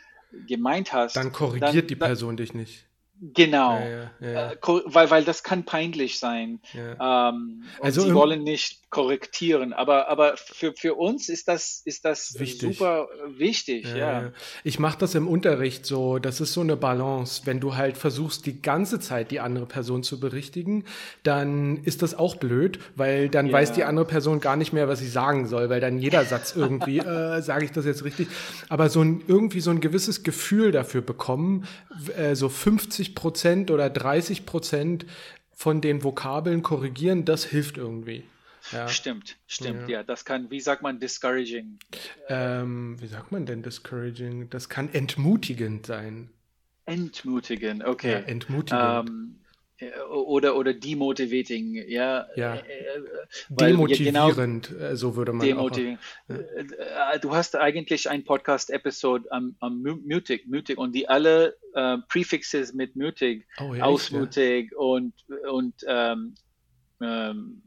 gemeint 0.47 0.93
hast, 0.93 1.15
dann 1.15 1.31
korrigiert 1.31 1.75
dann, 1.75 1.87
die 1.87 1.95
Person 1.95 2.37
dann, 2.37 2.45
dich 2.45 2.53
nicht. 2.53 2.85
Genau, 3.21 3.79
ja, 3.79 4.11
ja, 4.19 4.31
ja. 4.31 4.51
Äh, 4.51 4.57
weil, 4.61 5.09
weil 5.09 5.23
das 5.23 5.41
kann 5.41 5.63
peinlich 5.63 6.19
sein. 6.19 6.59
Ähm, 6.73 7.63
also 7.79 8.01
sie 8.01 8.13
wollen 8.13 8.43
nicht 8.43 8.89
korrektieren, 8.89 9.73
aber, 9.73 10.09
aber 10.09 10.35
für, 10.37 10.73
für 10.73 10.95
uns 10.95 11.29
ist 11.29 11.47
das, 11.47 11.81
ist 11.85 12.05
das 12.05 12.39
wichtig. 12.39 12.77
super 12.77 13.07
wichtig. 13.27 13.85
Ja, 13.93 14.31
Ich 14.63 14.79
mache 14.79 14.97
das 14.97 15.15
im 15.15 15.27
Unterricht 15.27 15.85
so, 15.85 16.19
das 16.19 16.41
ist 16.41 16.53
so 16.53 16.61
eine 16.61 16.75
Balance. 16.75 17.41
Wenn 17.45 17.59
du 17.59 17.75
halt 17.75 17.97
versuchst, 17.97 18.45
die 18.45 18.61
ganze 18.61 18.99
Zeit 18.99 19.31
die 19.31 19.39
andere 19.39 19.65
Person 19.65 20.03
zu 20.03 20.19
berichtigen, 20.19 20.83
dann 21.23 21.83
ist 21.83 22.01
das 22.01 22.15
auch 22.15 22.35
blöd, 22.35 22.79
weil 22.95 23.29
dann 23.29 23.51
weiß 23.51 23.73
die 23.73 23.83
andere 23.83 24.05
Person 24.05 24.39
gar 24.39 24.55
nicht 24.55 24.73
mehr, 24.73 24.87
was 24.87 24.99
sie 24.99 25.09
sagen 25.09 25.47
soll, 25.47 25.69
weil 25.69 25.81
dann 25.81 25.99
jeder 25.99 26.25
Satz 26.25 26.53
irgendwie, 26.55 26.99
äh, 26.99 27.41
sage 27.41 27.65
ich 27.65 27.71
das 27.71 27.85
jetzt 27.85 28.03
richtig, 28.03 28.27
aber 28.69 28.89
so 28.89 29.01
ein, 29.01 29.23
irgendwie 29.27 29.61
so 29.61 29.71
ein 29.71 29.79
gewisses 29.79 30.23
Gefühl 30.23 30.71
dafür 30.71 31.01
bekommen, 31.01 31.65
äh, 32.17 32.35
so 32.35 32.49
50 32.49 33.04
50 33.05 33.15
Prozent 33.15 33.71
oder 33.71 33.89
30 33.89 34.45
Prozent 34.45 35.05
von 35.53 35.81
den 35.81 36.03
Vokabeln 36.03 36.63
korrigieren, 36.63 37.25
das 37.25 37.45
hilft 37.45 37.77
irgendwie. 37.77 38.23
Ja. 38.71 38.87
Stimmt, 38.87 39.37
stimmt, 39.47 39.87
ja. 39.89 39.99
ja. 39.99 40.03
Das 40.03 40.25
kann, 40.25 40.49
wie 40.49 40.59
sagt 40.59 40.81
man, 40.81 40.99
discouraging? 40.99 41.77
Ähm, 42.29 42.99
wie 42.99 43.07
sagt 43.07 43.31
man 43.31 43.45
denn 43.45 43.61
discouraging? 43.61 44.49
Das 44.49 44.69
kann 44.69 44.91
entmutigend 44.91 45.85
sein. 45.85 46.29
Entmutigend, 46.85 47.83
okay. 47.83 48.11
Ja, 48.11 48.19
entmutigend. 48.19 49.09
Ähm, 49.09 49.24
oder, 50.25 50.55
oder 50.55 50.73
demotivating, 50.73 51.75
ja. 51.87 52.25
ja. 52.35 52.55
Äh, 52.55 52.59
äh, 52.59 53.01
weil, 53.49 53.71
demotivierend, 53.71 54.69
ja, 54.69 54.77
genau, 54.77 54.95
so 54.95 55.15
würde 55.15 55.33
man 55.33 55.45
demotivierend. 55.47 55.99
auch. 56.29 56.35
Ja. 56.35 57.17
Du 57.19 57.35
hast 57.35 57.55
eigentlich 57.55 58.09
ein 58.09 58.23
Podcast-Episode 58.23 59.31
am, 59.31 59.55
am 59.59 59.81
mutig, 59.81 60.47
mutig 60.47 60.77
und 60.77 60.93
die 60.93 61.07
alle 61.07 61.55
äh, 61.73 61.97
Prefixes 62.09 62.73
mit 62.73 62.95
mutig, 62.95 63.45
oh, 63.59 63.75
ausmutig 63.79 64.75
und, 64.75 65.13
und 65.49 65.73
ähm, 65.87 66.35
ähm, 67.01 67.61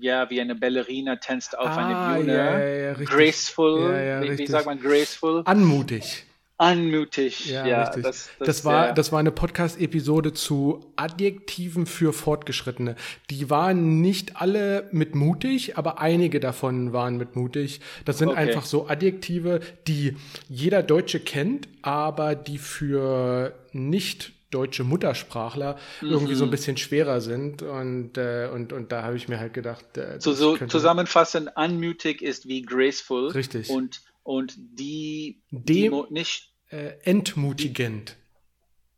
ja, 0.00 0.30
wie 0.30 0.40
eine 0.40 0.54
Ballerina 0.54 1.16
tanzt 1.16 1.58
auf 1.58 1.68
ah, 1.68 2.14
eine 2.14 2.24
Bühne. 2.24 3.04
Graceful, 3.04 3.92
wie, 4.22 4.38
wie, 4.38 4.46
sagt 4.46 4.66
man 4.66 4.80
graceful? 4.80 5.42
Anmutig. 5.44 6.27
Anmutig, 6.58 7.46
ja. 7.46 7.64
ja 7.64 7.84
richtig. 7.84 8.02
Das, 8.02 8.30
das, 8.38 8.46
das 8.46 8.64
war, 8.64 8.92
das 8.92 9.12
war 9.12 9.20
eine 9.20 9.30
Podcast-Episode 9.30 10.32
zu 10.32 10.92
Adjektiven 10.96 11.86
für 11.86 12.12
Fortgeschrittene. 12.12 12.96
Die 13.30 13.48
waren 13.48 14.00
nicht 14.00 14.40
alle 14.40 14.88
mit 14.90 15.14
mutig, 15.14 15.78
aber 15.78 16.00
einige 16.00 16.40
davon 16.40 16.92
waren 16.92 17.16
mit 17.16 17.36
mutig. 17.36 17.80
Das 18.04 18.18
sind 18.18 18.30
okay. 18.30 18.38
einfach 18.38 18.64
so 18.64 18.88
Adjektive, 18.88 19.60
die 19.86 20.16
jeder 20.48 20.82
Deutsche 20.82 21.20
kennt, 21.20 21.68
aber 21.82 22.34
die 22.34 22.58
für 22.58 23.54
nicht 23.72 24.32
deutsche 24.50 24.82
Muttersprachler 24.82 25.76
mhm. 26.00 26.10
irgendwie 26.10 26.34
so 26.34 26.42
ein 26.42 26.50
bisschen 26.50 26.76
schwerer 26.76 27.20
sind. 27.20 27.62
Und, 27.62 28.18
äh, 28.18 28.48
und, 28.52 28.72
und 28.72 28.90
da 28.90 29.02
habe 29.02 29.16
ich 29.16 29.28
mir 29.28 29.38
halt 29.38 29.54
gedacht. 29.54 29.96
Äh, 29.96 30.16
so, 30.18 30.32
so 30.32 30.56
zusammenfassend, 30.56 31.50
unmutig 31.54 32.20
ist 32.20 32.48
wie 32.48 32.62
graceful. 32.62 33.28
Richtig. 33.28 33.70
Und 33.70 34.00
und 34.28 34.58
die, 34.58 35.40
Dem, 35.50 35.64
die 35.64 36.12
nicht 36.12 36.52
äh, 36.68 36.92
entmutigend. 37.02 38.14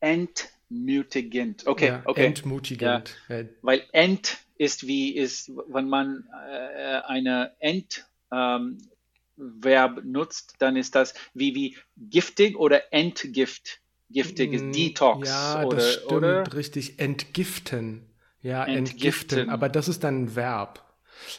Entmutigend. 0.01 1.69
Okay, 1.69 1.87
ja, 1.87 2.03
okay. 2.05 2.27
Entmutigend. 2.27 3.17
Ja, 3.29 3.45
weil 3.63 3.85
ent 3.93 4.39
ist 4.57 4.89
wie 4.89 5.15
ist, 5.15 5.53
wenn 5.69 5.89
man 5.89 6.29
äh, 6.51 7.03
eine 7.07 7.53
ent 7.61 8.07
ähm, 8.33 8.79
Verb 9.37 10.03
nutzt, 10.05 10.57
dann 10.59 10.75
ist 10.75 10.97
das 10.97 11.15
wie 11.33 11.55
wie 11.55 11.77
giftig 11.97 12.59
oder 12.59 12.93
entgift. 12.93 13.79
Giftig 14.11 14.53
ist 14.53 14.65
mm, 14.65 14.73
Detox. 14.73 15.29
Ja, 15.29 15.65
oder, 15.65 15.77
das 15.77 15.93
stimmt, 15.93 16.13
oder? 16.13 16.55
richtig. 16.55 16.99
Entgiften. 16.99 18.11
Ja, 18.43 18.65
entgiften. 18.65 19.39
entgiften. 19.39 19.51
Aber 19.51 19.69
das 19.69 19.87
ist 19.87 20.03
dann 20.03 20.25
ein 20.25 20.35
Verb. 20.35 20.90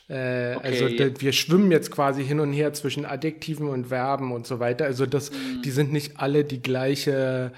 Äh, 0.09 0.55
okay. 0.55 0.59
Also 0.63 1.21
wir 1.21 1.31
schwimmen 1.31 1.71
jetzt 1.71 1.91
quasi 1.91 2.23
hin 2.23 2.39
und 2.39 2.53
her 2.53 2.73
zwischen 2.73 3.05
Adjektiven 3.05 3.67
und 3.67 3.87
Verben 3.87 4.31
und 4.31 4.47
so 4.47 4.59
weiter. 4.59 4.85
Also 4.85 5.05
das, 5.05 5.31
mhm. 5.31 5.61
die 5.63 5.71
sind 5.71 5.91
nicht 5.91 6.19
alle 6.19 6.43
die 6.43 6.61
gleiche 6.61 7.51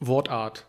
Wortart. 0.00 0.66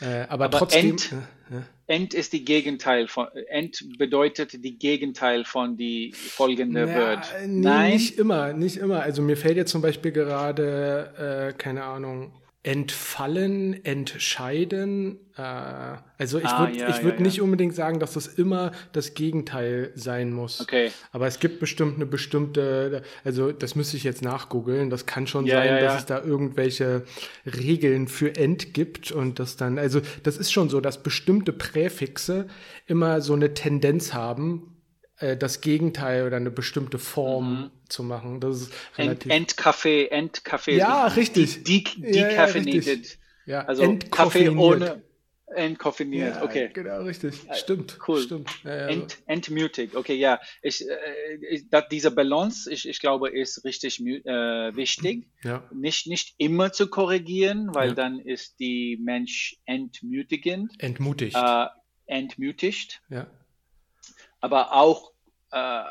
Äh, 0.00 0.26
aber, 0.28 0.46
aber, 0.46 0.58
trotzdem. 0.58 0.90
Ent, 0.90 1.12
ja. 1.50 1.62
Ent 1.86 2.14
ist 2.14 2.32
die 2.32 2.44
Gegenteil 2.44 3.08
von 3.08 3.26
Ent 3.48 3.98
bedeutet 3.98 4.62
die 4.62 4.78
Gegenteil 4.78 5.44
von 5.44 5.76
die 5.76 6.12
folgende 6.12 6.86
ja, 6.86 6.94
Word. 6.94 7.34
Nee, 7.46 7.62
Nein, 7.62 7.92
nicht 7.92 8.18
immer, 8.18 8.52
nicht 8.52 8.76
immer. 8.76 9.00
Also 9.00 9.22
mir 9.22 9.36
fällt 9.36 9.56
jetzt 9.56 9.72
zum 9.72 9.82
Beispiel 9.82 10.12
gerade 10.12 11.50
äh, 11.50 11.58
keine 11.58 11.84
Ahnung 11.84 12.32
entfallen, 12.68 13.82
entscheiden. 13.82 15.18
Äh, 15.38 15.40
also 16.18 16.38
ich 16.38 16.44
ah, 16.44 16.66
würde 16.66 16.78
ja, 16.78 17.02
würd 17.02 17.14
ja, 17.14 17.22
nicht 17.22 17.36
ja. 17.38 17.42
unbedingt 17.42 17.74
sagen, 17.74 17.98
dass 17.98 18.12
das 18.12 18.26
immer 18.26 18.72
das 18.92 19.14
Gegenteil 19.14 19.90
sein 19.94 20.34
muss. 20.34 20.60
Okay. 20.60 20.90
Aber 21.10 21.26
es 21.26 21.40
gibt 21.40 21.60
bestimmt 21.60 21.96
eine 21.96 22.04
bestimmte, 22.04 23.02
also 23.24 23.52
das 23.52 23.74
müsste 23.74 23.96
ich 23.96 24.04
jetzt 24.04 24.20
nachgoogeln. 24.20 24.90
Das 24.90 25.06
kann 25.06 25.26
schon 25.26 25.46
sein, 25.46 25.82
dass 25.82 26.00
es 26.00 26.06
da 26.06 26.22
irgendwelche 26.22 27.04
Regeln 27.46 28.06
für 28.06 28.36
end 28.36 28.74
gibt 28.74 29.12
und 29.12 29.38
das 29.38 29.56
dann, 29.56 29.78
also 29.78 30.02
das 30.22 30.36
ist 30.36 30.52
schon 30.52 30.68
so, 30.68 30.82
dass 30.82 31.02
bestimmte 31.02 31.54
Präfixe 31.54 32.48
immer 32.86 33.22
so 33.22 33.32
eine 33.32 33.54
Tendenz 33.54 34.12
haben, 34.12 34.77
äh, 35.20 35.36
das 35.36 35.60
Gegenteil 35.60 36.26
oder 36.26 36.36
eine 36.36 36.50
bestimmte 36.50 36.98
Form 36.98 37.62
mhm. 37.62 37.70
zu 37.88 38.02
machen. 38.02 38.40
Das 38.40 38.62
ist 38.62 38.72
relativ. 38.96 39.32
Endkaffee, 39.32 40.06
Endkaffee. 40.06 40.76
Ja, 40.76 41.06
richtig. 41.08 41.64
De 41.64 41.84
decaffeinated. 41.96 43.18
Ja, 43.46 43.64
also 43.64 43.98
Kaffee 44.10 44.48
ohne 44.50 45.02
entkoffiniert. 45.54 46.36
Ja, 46.36 46.42
okay. 46.42 46.70
Genau, 46.72 47.02
richtig. 47.02 47.34
Stimmt. 47.54 47.98
Cool. 48.06 48.20
Stimmt. 48.20 48.50
Ja, 48.64 48.76
ja. 48.76 48.86
Ent, 48.88 49.18
entmutig. 49.26 49.96
Okay, 49.96 50.14
ja. 50.14 50.38
Ich, 50.62 50.86
äh, 50.86 50.94
ich, 51.50 51.64
diese 51.90 52.10
Balance, 52.10 52.70
ich, 52.70 52.86
ich 52.86 53.00
glaube, 53.00 53.30
ist 53.30 53.64
richtig 53.64 54.00
äh, 54.00 54.76
wichtig. 54.76 55.26
Ja. 55.42 55.64
Nicht, 55.72 56.06
nicht 56.06 56.34
immer 56.38 56.72
zu 56.72 56.88
korrigieren, 56.88 57.74
weil 57.74 57.94
dann 57.94 58.18
ist 58.18 58.60
die 58.60 58.98
Mensch 59.02 59.56
entmutigend. 59.64 60.72
Entmutigt. 60.78 61.34
Äh, 61.34 61.66
entmutigt. 62.06 63.00
Ja 63.08 63.26
aber 64.40 64.72
auch, 64.72 65.12
äh, 65.50 65.82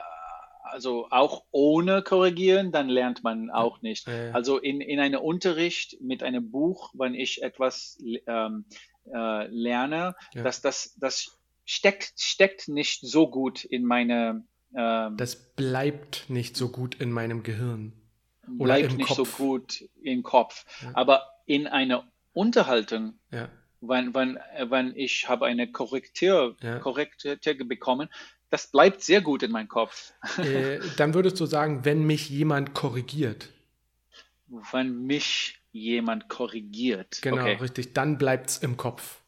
also 0.63 1.07
auch 1.09 1.43
ohne 1.51 2.01
korrigieren, 2.01 2.71
dann 2.71 2.89
lernt 2.89 3.23
man 3.23 3.49
auch 3.49 3.81
nicht. 3.81 4.07
Ja, 4.07 4.25
ja. 4.25 4.31
Also 4.31 4.57
in, 4.57 4.81
in 4.81 4.99
einem 4.99 5.21
Unterricht 5.21 5.97
mit 6.01 6.23
einem 6.23 6.51
Buch, 6.51 6.91
wenn 6.93 7.13
ich 7.13 7.41
etwas 7.41 8.01
ähm, 8.27 8.65
äh, 9.13 9.47
lerne, 9.47 10.15
ja. 10.33 10.43
dass 10.43 10.61
das, 10.61 10.95
das 10.99 11.39
steckt, 11.65 12.13
steckt 12.17 12.67
nicht 12.67 13.01
so 13.01 13.29
gut 13.29 13.63
in 13.63 13.85
meine. 13.85 14.43
Ähm, 14.75 15.17
das 15.17 15.35
bleibt 15.35 16.25
nicht 16.29 16.57
so 16.57 16.69
gut 16.69 16.95
in 16.95 17.11
meinem 17.11 17.43
Gehirn. 17.43 17.93
Oder 18.59 18.75
bleibt 18.75 18.91
im 18.91 18.97
nicht 18.97 19.07
Kopf. 19.07 19.37
so 19.37 19.43
gut 19.43 19.89
im 20.01 20.23
Kopf. 20.23 20.65
Aber 20.93 21.23
in 21.45 21.67
einer 21.67 22.05
Unterhaltung, 22.33 23.19
wenn, 23.81 24.13
wenn, 24.13 24.39
wenn 24.69 24.95
ich 24.95 25.27
habe 25.27 25.45
eine 25.45 25.71
Korrektur, 25.71 26.55
Korrektur 26.81 27.37
bekommen, 27.65 28.09
das 28.49 28.67
bleibt 28.67 29.01
sehr 29.01 29.21
gut 29.21 29.43
in 29.43 29.51
meinem 29.51 29.67
Kopf. 29.67 30.13
Äh, 30.37 30.79
dann 30.97 31.13
würdest 31.13 31.39
du 31.39 31.45
sagen, 31.45 31.83
wenn 31.85 32.05
mich 32.05 32.29
jemand 32.29 32.73
korrigiert. 32.73 33.49
wenn 34.71 35.05
mich 35.05 35.59
jemand 35.71 36.29
korrigiert. 36.29 37.19
Genau, 37.21 37.41
okay. 37.41 37.57
richtig. 37.59 37.93
Dann 37.93 38.17
bleibt 38.17 38.49
es 38.49 38.57
im 38.57 38.77
Kopf. 38.77 39.21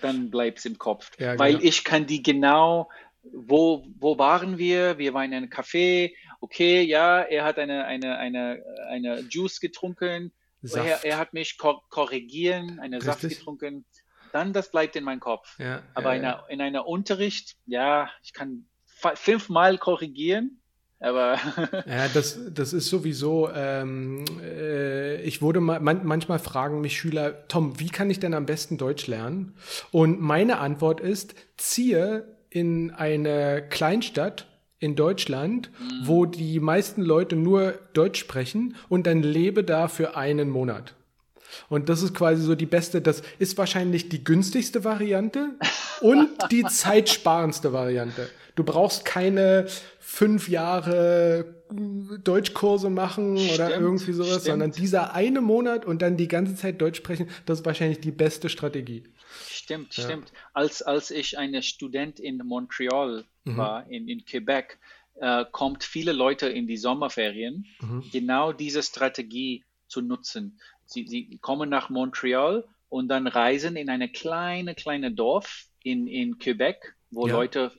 Dann 0.00 0.30
bleibt 0.30 0.58
es 0.58 0.64
im 0.66 0.78
Kopf. 0.78 1.10
Ja, 1.18 1.38
Weil 1.38 1.54
genau. 1.54 1.64
ich 1.64 1.84
kann 1.84 2.06
die 2.06 2.22
genau, 2.22 2.88
wo, 3.22 3.86
wo 3.98 4.18
waren 4.18 4.58
wir? 4.58 4.98
Wir 4.98 5.14
waren 5.14 5.26
in 5.26 5.34
einem 5.34 5.50
Café. 5.50 6.12
Okay, 6.40 6.82
ja, 6.82 7.20
er 7.20 7.44
hat 7.44 7.58
eine, 7.58 7.84
eine, 7.84 8.18
eine, 8.18 8.62
eine 8.88 9.20
Juice 9.28 9.60
getrunken. 9.60 10.32
Er, 10.62 11.04
er, 11.04 11.18
hat 11.18 11.34
mich 11.34 11.56
kor 11.56 11.88
korrigieren, 11.88 12.80
eine 12.80 12.96
Richtig. 12.96 13.12
Saft 13.12 13.28
getrunken. 13.28 13.84
Dann 14.32 14.52
das 14.52 14.70
bleibt 14.70 14.96
in 14.96 15.04
meinem 15.04 15.20
Kopf. 15.20 15.58
Ja, 15.58 15.82
Aber 15.94 16.14
ja, 16.14 16.18
in, 16.18 16.24
einer, 16.24 16.44
in 16.48 16.60
einer 16.60 16.86
Unterricht, 16.86 17.56
ja, 17.66 18.08
ich 18.22 18.32
kann 18.32 18.66
fünfmal 19.14 19.78
korrigieren 19.78 20.60
aber 21.00 21.36
ja, 21.86 22.08
das, 22.12 22.38
das 22.52 22.72
ist 22.72 22.88
sowieso, 22.88 23.48
ähm, 23.54 24.24
äh, 24.42 25.20
ich 25.22 25.40
wurde 25.42 25.60
mal, 25.60 25.80
man, 25.80 26.04
manchmal 26.04 26.38
fragen 26.38 26.80
mich 26.80 26.98
Schüler, 26.98 27.46
Tom, 27.48 27.78
wie 27.78 27.88
kann 27.88 28.10
ich 28.10 28.18
denn 28.18 28.34
am 28.34 28.46
besten 28.46 28.78
Deutsch 28.78 29.06
lernen? 29.06 29.54
Und 29.92 30.20
meine 30.20 30.58
Antwort 30.58 31.00
ist, 31.00 31.34
ziehe 31.56 32.36
in 32.50 32.90
eine 32.90 33.64
Kleinstadt 33.68 34.46
in 34.80 34.96
Deutschland, 34.96 35.70
mhm. 35.78 36.06
wo 36.06 36.26
die 36.26 36.60
meisten 36.60 37.02
Leute 37.02 37.36
nur 37.36 37.78
Deutsch 37.94 38.18
sprechen 38.18 38.76
und 38.88 39.06
dann 39.06 39.22
lebe 39.22 39.62
da 39.64 39.88
für 39.88 40.16
einen 40.16 40.50
Monat. 40.50 40.94
Und 41.68 41.88
das 41.88 42.02
ist 42.02 42.14
quasi 42.14 42.42
so 42.42 42.54
die 42.54 42.66
beste, 42.66 43.00
das 43.00 43.22
ist 43.38 43.58
wahrscheinlich 43.58 44.08
die 44.08 44.24
günstigste 44.24 44.84
Variante 44.84 45.50
und 46.00 46.28
die 46.50 46.64
zeitsparendste 46.64 47.72
Variante. 47.72 48.28
Du 48.54 48.64
brauchst 48.64 49.04
keine 49.04 49.66
fünf 50.00 50.48
Jahre 50.48 51.54
Deutschkurse 51.70 52.90
machen 52.90 53.38
stimmt, 53.38 53.54
oder 53.54 53.70
irgendwie 53.78 54.12
sowas, 54.12 54.28
stimmt. 54.28 54.44
sondern 54.44 54.72
dieser 54.72 55.14
eine 55.14 55.40
Monat 55.40 55.84
und 55.84 56.02
dann 56.02 56.16
die 56.16 56.28
ganze 56.28 56.56
Zeit 56.56 56.80
Deutsch 56.80 56.98
sprechen, 56.98 57.28
das 57.46 57.60
ist 57.60 57.66
wahrscheinlich 57.66 58.00
die 58.00 58.10
beste 58.10 58.48
Strategie. 58.48 59.04
Stimmt, 59.48 59.96
ja. 59.96 60.04
stimmt. 60.04 60.32
Als, 60.54 60.82
als 60.82 61.10
ich 61.10 61.38
eine 61.38 61.62
Student 61.62 62.20
in 62.20 62.38
Montreal 62.38 63.24
mhm. 63.44 63.56
war, 63.56 63.86
in, 63.90 64.08
in 64.08 64.24
Quebec, 64.24 64.78
äh, 65.20 65.44
kommt 65.52 65.84
viele 65.84 66.12
Leute 66.12 66.48
in 66.48 66.66
die 66.66 66.76
Sommerferien, 66.76 67.66
mhm. 67.80 68.04
genau 68.10 68.52
diese 68.52 68.82
Strategie 68.82 69.64
zu 69.88 70.00
nutzen. 70.00 70.58
Sie, 70.88 71.06
sie 71.06 71.38
kommen 71.42 71.68
nach 71.68 71.90
Montreal 71.90 72.64
und 72.88 73.08
dann 73.08 73.26
reisen 73.26 73.76
in 73.76 73.90
eine 73.90 74.08
kleine, 74.08 74.74
kleine 74.74 75.12
Dorf 75.12 75.66
in, 75.82 76.06
in 76.06 76.38
Quebec, 76.38 76.96
wo 77.10 77.26
ja. 77.26 77.34
Leute 77.34 77.72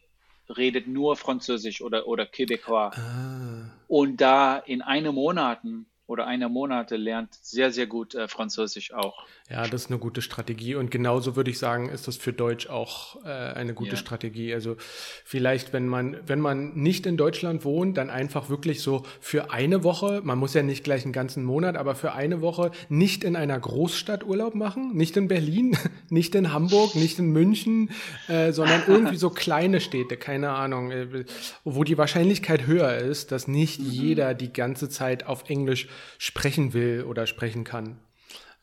redet 0.48 0.88
nur 0.88 1.16
Französisch 1.16 1.82
oder, 1.82 2.08
oder 2.08 2.26
Québécois. 2.26 2.96
Ah. 2.96 3.72
Und 3.88 4.22
da 4.22 4.58
in 4.58 4.84
einem 4.84 5.16
Monaten 5.16 5.88
oder 6.10 6.26
einer 6.26 6.50
Monate 6.50 6.98
lernt 6.98 7.36
sehr, 7.36 7.72
sehr 7.72 7.86
gut 7.86 8.16
äh, 8.16 8.28
Französisch 8.28 8.94
auch. 8.94 9.28
Ja, 9.48 9.68
das 9.68 9.84
ist 9.84 9.92
eine 9.92 10.00
gute 10.00 10.24
Strategie. 10.24 10.74
Und 10.74 10.90
genauso 10.90 11.36
würde 11.36 11.52
ich 11.52 11.60
sagen, 11.60 11.90
ist 11.90 12.08
das 12.08 12.18
für 12.18 12.34
Deutsch 12.34 12.68
auch 12.68 13.24
äh, 13.26 13.30
eine 13.30 13.76
gute 13.76 13.92
ja. 13.92 13.96
Strategie. 13.96 14.52
Also 14.52 14.76
vielleicht, 15.24 15.72
wenn 15.72 15.88
man, 15.88 16.18
wenn 16.26 16.40
man 16.40 16.74
nicht 16.74 17.06
in 17.06 17.16
Deutschland 17.16 17.64
wohnt, 17.64 17.98
dann 17.98 18.10
einfach 18.10 18.50
wirklich 18.50 18.82
so 18.82 19.04
für 19.22 19.52
eine 19.52 19.84
Woche, 19.84 20.22
man 20.24 20.40
muss 20.40 20.56
ja 20.56 20.64
nicht 20.64 20.84
gleich 20.84 21.04
einen 21.04 21.14
ganzen 21.14 21.44
Monat, 21.44 21.78
aber 21.78 21.94
für 21.94 22.14
eine 22.14 22.42
Woche 22.42 22.72
nicht 22.90 23.24
in 23.24 23.36
einer 23.36 23.60
Großstadt 23.60 24.24
Urlaub 24.24 24.56
machen, 24.56 24.96
nicht 24.96 25.16
in 25.16 25.28
Berlin, 25.28 25.78
nicht 26.10 26.34
in 26.34 26.52
Hamburg, 26.52 26.96
nicht 26.96 27.20
in 27.20 27.32
München, 27.32 27.92
äh, 28.28 28.52
sondern 28.52 28.82
irgendwie 28.88 29.18
so 29.18 29.30
kleine 29.32 29.80
Städte, 29.80 30.18
keine 30.18 30.50
Ahnung, 30.50 30.90
äh, 30.90 31.26
wo 31.64 31.84
die 31.84 32.00
Wahrscheinlichkeit 32.00 32.66
höher 32.66 32.98
ist, 32.98 33.32
dass 33.32 33.48
nicht 33.48 33.80
mhm. 33.80 33.92
jeder 33.92 34.34
die 34.34 34.52
ganze 34.52 34.90
Zeit 34.90 35.28
auf 35.28 35.50
Englisch 35.52 35.88
sprechen 36.18 36.74
will 36.74 37.04
oder 37.04 37.28
sprechen 37.28 37.64
kann. 37.64 38.00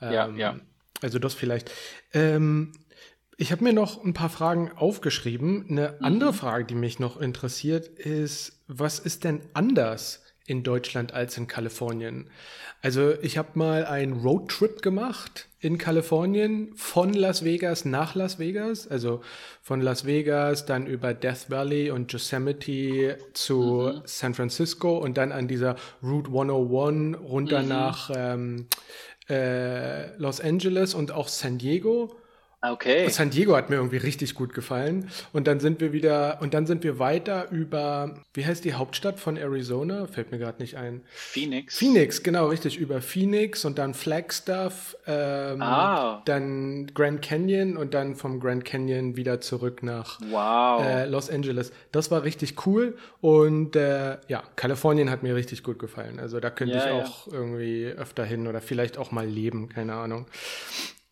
Ähm, 0.01 0.13
ja, 0.13 0.29
ja. 0.29 0.61
Also 1.03 1.19
das 1.19 1.35
vielleicht. 1.35 1.71
Ähm, 2.13 2.73
ich 3.37 3.53
habe 3.53 3.65
mir 3.65 3.73
noch 3.73 4.03
ein 4.03 4.15
paar 4.15 4.31
Fragen 4.31 4.73
aufgeschrieben. 4.73 5.67
Eine 5.69 5.97
mhm. 5.99 6.05
andere 6.05 6.33
Frage, 6.33 6.65
die 6.65 6.75
mich 6.75 6.99
noch 6.99 7.21
interessiert, 7.21 7.87
ist, 7.89 8.63
was 8.67 8.99
ist 8.99 9.25
denn 9.25 9.43
anders 9.53 10.23
in 10.47 10.63
Deutschland 10.63 11.13
als 11.13 11.37
in 11.37 11.47
Kalifornien? 11.47 12.31
Also 12.83 13.15
ich 13.23 13.39
habe 13.39 13.51
mal 13.55 13.85
einen 13.85 14.13
Roadtrip 14.13 14.83
gemacht 14.83 15.49
in 15.61 15.79
Kalifornien 15.79 16.73
von 16.77 17.13
Las 17.13 17.45
Vegas 17.45 17.85
nach 17.85 18.15
Las 18.15 18.39
Vegas, 18.39 18.87
also 18.87 19.23
von 19.63 19.81
Las 19.81 20.05
Vegas 20.05 20.67
dann 20.67 20.87
über 20.87 21.15
Death 21.15 21.51
Valley 21.51 21.91
und 21.91 22.13
Yosemite 22.13 23.19
zu 23.33 23.93
mhm. 23.93 24.03
San 24.05 24.35
Francisco 24.35 24.99
und 24.99 25.17
dann 25.17 25.33
an 25.33 25.49
dieser 25.49 25.77
Route 26.03 26.29
101 26.29 27.19
runter 27.19 27.63
mhm. 27.63 27.69
nach 27.69 28.11
ähm, 28.15 28.67
äh, 29.29 30.15
Los 30.19 30.41
Angeles 30.41 30.95
und 30.95 31.11
auch 31.11 31.29
San 31.29 31.59
Diego. 31.59 32.15
Okay. 32.63 33.09
San 33.11 33.31
Diego 33.31 33.55
hat 33.55 33.71
mir 33.71 33.77
irgendwie 33.77 33.99
richtig 33.99 34.35
gut 34.35 34.55
gefallen. 34.55 35.11
Und 35.33 35.47
dann 35.47 35.61
sind 35.61 35.81
wir 35.81 35.93
wieder, 35.93 36.39
und 36.41 36.55
dann 36.55 36.67
sind 36.67 36.83
wir 36.85 36.99
weiter 36.99 37.51
über, 37.51 38.23
wie 38.33 38.47
heißt 38.47 38.65
die 38.65 38.75
Hauptstadt 38.75 39.21
von 39.21 39.37
Arizona? 39.37 40.07
Fällt 40.07 40.31
mir 40.33 40.39
gerade 40.39 40.61
nicht 40.63 40.77
ein. 40.77 41.03
Phoenix. 41.07 41.77
Phoenix, 41.77 42.23
genau, 42.23 42.49
richtig. 42.49 42.79
Über 42.79 43.03
Phoenix 43.03 43.65
und 43.65 43.79
dann 43.79 43.95
Flagstaff, 43.95 44.97
ähm, 45.07 45.61
ah. 45.61 46.23
dann 46.25 46.87
Grand 46.95 47.23
Canyon 47.23 47.77
und 47.77 47.95
dann 47.95 48.17
vom 48.17 48.41
Grand 48.41 48.65
Canyon 48.65 49.17
wieder 49.17 49.41
zurück 49.41 49.83
nach 49.83 50.19
wow. 50.31 50.83
äh, 50.83 51.07
Los 51.07 51.29
Angeles. 51.29 51.73
Das 51.93 52.11
war 52.11 52.25
richtig 52.25 52.67
cool. 52.67 52.97
Und 53.21 53.77
äh, 53.77 54.17
ja, 54.29 54.43
Kalifornien 54.57 55.11
hat 55.11 55.23
mir 55.23 55.35
richtig 55.35 55.63
gut 55.63 55.79
gefallen. 55.79 56.19
Also 56.19 56.41
da 56.41 56.51
könnte 56.51 56.77
ja, 56.77 56.87
ich 56.87 56.91
auch 56.91 57.27
ja. 57.27 57.33
irgendwie 57.35 57.87
öfter 57.87 58.25
hin 58.25 58.47
oder 58.47 58.61
vielleicht 58.61 58.97
auch 58.97 59.13
mal 59.13 59.27
leben, 59.27 59.69
keine 59.69 59.95
Ahnung. 59.95 60.27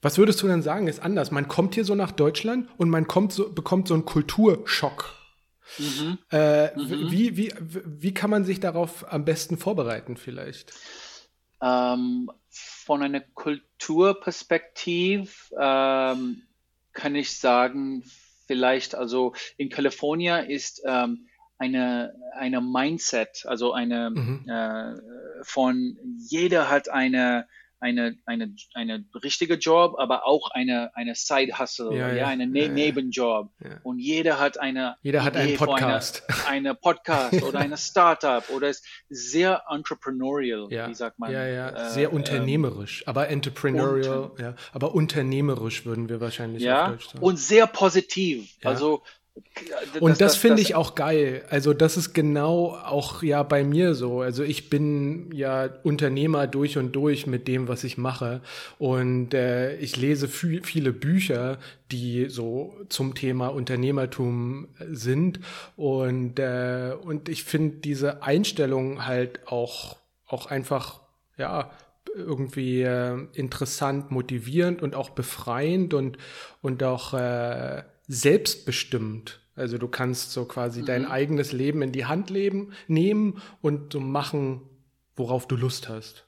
Was 0.05 0.19
würdest 0.19 0.43
du 0.43 0.49
denn 0.49 0.61
sagen, 0.61 0.87
ist 0.87 1.01
anders? 1.01 1.31
Man 1.31 1.49
kommt 1.49 1.75
hier 1.75 1.87
so 1.87 1.95
nach 1.95 2.13
Deutschland 2.13 2.69
und 2.77 2.91
man 2.91 3.07
kommt 3.07 3.33
so, 3.33 3.51
bekommt 3.51 3.89
so 3.89 3.95
einen 3.95 4.05
Kulturschock. 4.05 5.15
Mhm. 5.79 6.19
Äh, 6.31 6.77
mhm. 6.77 7.11
Wie, 7.11 7.39
wie, 7.39 7.55
wie 7.59 8.13
kann 8.13 8.29
man 8.29 8.45
sich 8.45 8.61
darauf 8.61 9.11
am 9.11 9.25
besten 9.25 9.57
vorbereiten 9.57 10.19
vielleicht? 10.19 10.75
Ähm, 11.63 12.31
von 12.51 13.03
einer 13.03 13.21
Kulturperspektive 13.21 15.31
ähm, 15.59 16.43
kann 16.93 17.15
ich 17.15 17.39
sagen, 17.39 18.05
vielleicht, 18.47 18.95
also 18.95 19.33
in 19.57 19.71
Kalifornien 19.71 20.45
ist 20.45 20.83
ähm, 20.85 21.29
eine, 21.57 22.15
eine 22.35 22.61
Mindset, 22.61 23.47
also 23.47 23.73
eine 23.73 24.11
mhm. 24.11 24.47
äh, 24.47 24.97
von 25.45 25.97
jeder 26.29 26.69
hat 26.69 26.91
eine 26.91 27.47
eine, 27.85 28.17
eine, 28.25 28.55
eine 28.73 29.05
richtige 29.23 29.55
Job, 29.55 29.97
aber 29.99 30.27
auch 30.27 30.51
eine, 30.51 30.91
eine 30.97 31.15
Side-Hustle, 31.15 31.95
ja, 31.95 32.09
ja, 32.09 32.15
ja, 32.15 32.27
eine 32.29 32.47
ne 32.47 32.69
Nebenjob. 32.69 33.51
Und 33.83 33.99
jeder 33.99 34.41
hat 34.41 34.59
eine 34.59 34.97
Jeder 35.03 35.21
Idee 35.21 35.27
hat 35.27 35.37
einen 35.37 35.57
Podcast. 35.57 36.23
Eine, 36.29 36.47
eine 36.49 36.75
Podcast 36.75 37.43
oder 37.43 37.59
eine 37.59 37.77
Startup 37.95 38.43
oder 38.49 38.71
ist 38.71 38.87
sehr 39.11 39.65
entrepreneurial, 39.69 40.71
wie 40.71 40.95
sagt 40.95 41.19
man. 41.19 41.31
Ja, 41.31 41.47
ja, 41.47 41.69
äh, 41.69 41.91
sehr 41.91 42.13
unternehmerisch, 42.13 43.03
ähm, 43.03 43.09
aber 43.09 43.29
entrepreneurial, 43.29 44.31
ja, 44.39 44.55
aber 44.73 44.95
unternehmerisch 44.95 45.85
würden 45.85 46.09
wir 46.09 46.23
wahrscheinlich 46.23 46.63
ja, 46.63 46.87
auf 46.87 46.91
Deutsch 46.93 47.09
sagen. 47.09 47.25
Und 47.25 47.39
sehr 47.39 47.67
positiv. 47.67 48.57
Also 48.65 49.03
und 50.01 50.13
das, 50.13 50.19
das 50.19 50.37
finde 50.37 50.63
ich 50.63 50.75
auch 50.75 50.95
geil. 50.95 51.45
Also 51.49 51.73
das 51.73 51.97
ist 51.97 52.13
genau 52.13 52.77
auch 52.77 53.23
ja 53.23 53.43
bei 53.43 53.65
mir 53.65 53.95
so. 53.95 54.21
Also 54.21 54.45
ich 54.45 54.71
bin 54.71 55.33
ja 55.33 55.69
Unternehmer 55.83 56.47
durch 56.47 56.79
und 56.79 56.93
durch 56.93 57.27
mit 57.27 57.49
dem, 57.49 57.67
was 57.67 57.83
ich 57.85 57.99
mache. 57.99 58.43
Und 58.79 59.35
äh, 59.35 59.77
ich 59.77 59.97
lese 59.97 60.29
viele 60.29 60.93
Bücher, 60.93 61.59
die 61.91 62.27
so 62.29 62.77
zum 62.89 63.15
Thema 63.15 63.49
Unternehmertum 63.49 64.69
sind. 64.91 65.41
Und, 65.77 66.39
äh, 66.39 66.93
und 67.01 67.29
ich 67.29 67.45
finde 67.45 67.79
diese 67.79 68.23
Einstellung 68.23 69.05
halt 69.07 69.47
auch, 69.47 69.97
auch 70.27 70.47
einfach, 70.47 71.01
ja, 71.37 71.71
irgendwie 72.15 72.83
äh, 72.83 73.19
interessant, 73.33 74.13
motivierend 74.13 74.83
und 74.83 74.95
auch 74.95 75.11
befreiend 75.11 75.95
und, 75.95 76.19
und 76.63 76.83
auch 76.85 77.15
äh, 77.15 77.83
selbstbestimmt. 78.07 79.41
Also 79.57 79.79
du 79.79 79.89
kannst 79.89 80.33
so 80.33 80.45
quasi 80.45 80.83
mhm. 80.83 80.87
dein 80.87 81.07
eigenes 81.07 81.53
Leben 81.53 81.83
in 81.83 81.93
die 81.93 82.07
Hand 82.07 82.31
leben, 82.31 82.73
nehmen 82.89 83.41
und 83.63 83.93
so 83.93 84.01
machen, 84.01 84.63
worauf 85.17 85.47
du 85.47 85.57
Lust 85.57 85.89
hast. 85.89 86.25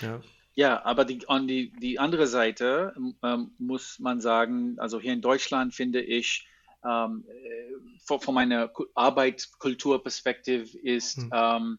Ja. 0.00 0.20
Ja, 0.56 0.84
aber 0.84 1.04
die, 1.04 1.28
an 1.28 1.48
die, 1.48 1.72
die 1.80 1.98
andere 1.98 2.28
Seite 2.28 2.94
ähm, 3.24 3.50
muss 3.58 3.98
man 3.98 4.20
sagen, 4.20 4.78
also 4.78 5.00
hier 5.00 5.12
in 5.12 5.20
Deutschland 5.20 5.74
finde 5.74 6.00
ich, 6.00 6.46
ähm, 6.84 7.24
äh, 7.28 7.98
von, 8.04 8.20
von 8.20 8.34
meiner 8.34 8.70
Arbeitskulturperspektive 8.94 10.78
ist 10.78 11.18
mhm. 11.18 11.30
ähm, 11.32 11.78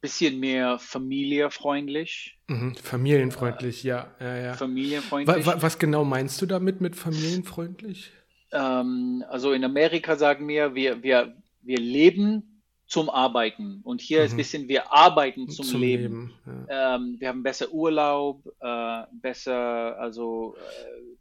bisschen 0.00 0.38
mehr 0.40 0.78
familienfreundlich. 0.78 2.38
Mhm, 2.48 2.74
familienfreundlich, 2.76 3.84
äh, 3.84 3.88
ja, 3.88 4.14
ja, 4.20 4.36
ja. 4.36 4.54
Familienfreundlich. 4.54 5.46
Was, 5.46 5.62
was 5.62 5.78
genau 5.78 6.04
meinst 6.04 6.40
du 6.40 6.46
damit 6.46 6.80
mit 6.80 6.96
familienfreundlich? 6.96 8.12
Ähm, 8.52 9.24
also 9.28 9.52
in 9.52 9.64
Amerika 9.64 10.16
sagen 10.16 10.46
wir, 10.48 10.74
wir, 10.74 11.02
wir, 11.02 11.34
wir 11.62 11.78
leben 11.78 12.62
zum 12.88 13.10
Arbeiten. 13.10 13.80
Und 13.84 14.00
hier 14.00 14.20
mhm. 14.20 14.24
ist 14.24 14.32
ein 14.32 14.36
bisschen, 14.38 14.68
wir 14.68 14.92
arbeiten 14.92 15.48
zum, 15.48 15.64
zum 15.64 15.80
Leben. 15.80 16.32
Leben 16.46 16.64
ja. 16.68 16.96
ähm, 16.96 17.16
wir 17.18 17.28
haben 17.28 17.42
besser 17.42 17.70
Urlaub, 17.72 18.42
äh, 18.60 19.02
besser, 19.12 19.98
also 19.98 20.56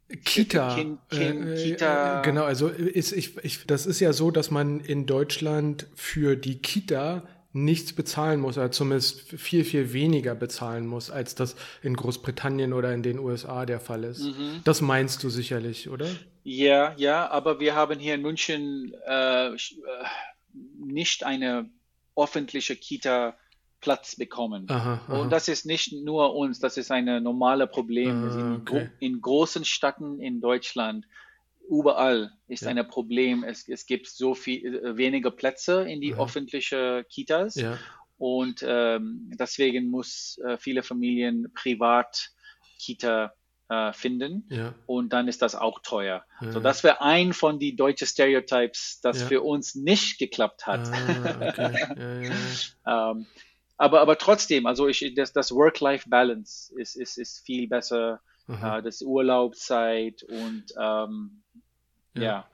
äh, 0.08 0.16
Kita. 0.16 0.74
Kind, 0.76 1.00
kind, 1.10 1.46
äh, 1.46 1.64
Kita. 1.64 2.22
Äh, 2.22 2.24
genau, 2.24 2.44
also 2.44 2.70
ist, 2.70 3.12
ich, 3.12 3.38
ich, 3.44 3.68
das 3.68 3.86
ist 3.86 4.00
ja 4.00 4.14
so, 4.14 4.32
dass 4.32 4.50
man 4.50 4.80
in 4.80 5.06
Deutschland 5.06 5.88
für 5.96 6.38
die 6.38 6.62
Kita 6.62 7.24
nichts 7.52 7.92
bezahlen 7.92 8.40
muss, 8.40 8.58
oder 8.58 8.72
zumindest 8.72 9.22
viel, 9.22 9.66
viel 9.66 9.92
weniger 9.92 10.36
bezahlen 10.36 10.86
muss, 10.86 11.10
als 11.10 11.36
das 11.36 11.56
in 11.82 11.96
Großbritannien 11.96 12.72
oder 12.72 12.94
in 12.94 13.04
den 13.04 13.20
USA 13.20 13.66
der 13.66 13.80
Fall 13.80 14.04
ist. 14.04 14.24
Mhm. 14.24 14.62
Das 14.64 14.82
meinst 14.82 15.24
du 15.24 15.30
sicherlich, 15.30 15.90
oder? 15.90 16.08
Ja, 16.50 16.94
ja, 16.96 17.30
aber 17.30 17.60
wir 17.60 17.76
haben 17.76 18.00
hier 18.00 18.14
in 18.16 18.22
München 18.22 18.94
äh, 19.06 19.48
äh 19.48 19.58
nicht 20.80 21.26
eine 21.26 21.70
öffentliche 22.16 22.78
Kita 22.78 23.38
Platz 23.82 24.16
bekommen. 24.16 24.66
Aha, 24.70 24.94
aha. 24.94 25.20
Und 25.20 25.30
das 25.30 25.50
ist 25.50 25.66
nicht 25.66 25.92
nur 25.92 26.34
uns, 26.36 26.62
das 26.62 26.78
ist 26.78 26.90
ein 26.90 27.22
normales 27.22 27.70
Problem. 27.70 28.24
Ah, 28.24 28.40
in, 28.40 28.62
okay. 28.62 28.90
in, 29.00 29.20
großen 29.20 29.66
Städten 29.66 30.22
in 30.22 30.40
Deutschland, 30.40 31.06
überall 31.70 32.32
ist 32.48 32.64
ja. 32.64 32.70
ein 32.70 32.88
Problem. 32.88 33.44
Es, 33.44 33.68
es 33.68 33.86
gibt 33.86 34.08
so 34.08 34.34
viel 34.34 34.74
äh, 34.74 34.96
weniger 34.96 35.32
Plätze 35.32 35.82
in 35.82 36.00
die 36.00 36.16
öffentlichen 36.16 37.04
Kitas. 37.10 37.56
Ja. 37.56 37.78
Und 38.18 38.64
ähm, 38.66 39.34
deswegen 39.38 39.90
muss 39.90 40.40
äh, 40.46 40.58
viele 40.58 40.82
Familien 40.82 41.52
privat 41.54 42.30
Kita 42.80 43.34
äh, 43.70 43.94
finden. 43.94 44.46
Ja. 44.50 44.74
Und 44.86 45.14
dann 45.14 45.28
ist 45.28 45.42
das 45.42 45.56
auch 45.56 45.80
teuer. 45.80 46.26
Ja. 46.42 46.52
So, 46.52 46.60
das 46.60 46.84
wäre 46.84 47.02
ein 47.02 47.34
von 47.34 47.60
die 47.60 47.76
deutschen 47.76 48.08
Stereotypes, 48.08 49.00
das 49.02 49.22
ja. 49.22 49.28
für 49.28 49.42
uns 49.42 49.76
nicht 49.76 50.20
geklappt 50.20 50.68
hat. 50.68 50.88
Ah, 50.88 51.48
okay. 51.50 52.32
ähm, 52.88 53.28
aber, 53.78 54.02
aber 54.02 54.18
trotzdem, 54.18 54.66
also 54.66 54.88
ich, 54.88 55.14
das, 55.16 55.34
das 55.34 55.52
Work-Life-Balance 55.52 56.74
ist, 56.76 56.96
ist, 56.96 57.18
ist 57.18 57.46
viel 57.46 57.68
besser. 57.68 58.22
Äh, 58.48 58.82
das 58.82 59.02
Urlaubszeit 59.02 60.24
und 60.24 60.66
ähm, 60.80 61.44
ja. 62.22 62.48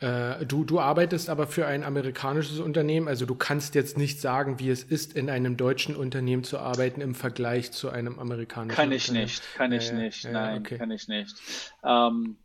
ja. 0.00 0.38
Äh, 0.40 0.46
du, 0.46 0.64
du 0.64 0.80
arbeitest 0.80 1.28
aber 1.28 1.46
für 1.46 1.66
ein 1.66 1.84
amerikanisches 1.84 2.58
Unternehmen, 2.58 3.08
also 3.08 3.24
du 3.24 3.34
kannst 3.34 3.74
jetzt 3.74 3.96
nicht 3.96 4.20
sagen, 4.20 4.58
wie 4.58 4.68
es 4.68 4.82
ist, 4.82 5.14
in 5.14 5.30
einem 5.30 5.56
deutschen 5.56 5.96
Unternehmen 5.96 6.44
zu 6.44 6.58
arbeiten 6.58 7.00
im 7.00 7.14
Vergleich 7.14 7.72
zu 7.72 7.90
einem 7.90 8.18
amerikanischen 8.18 8.76
Kann 8.76 8.92
ich 8.92 9.08
Unternehmen. 9.08 9.24
nicht, 9.24 9.54
kann 9.54 9.72
ich 9.72 9.88
ja, 9.88 9.94
nicht, 9.94 10.24
ja, 10.24 10.30
nein, 10.32 10.58
okay. 10.60 10.78
kann 10.78 10.90
ich 10.90 11.08
nicht. 11.08 11.36
Ähm, 11.84 12.36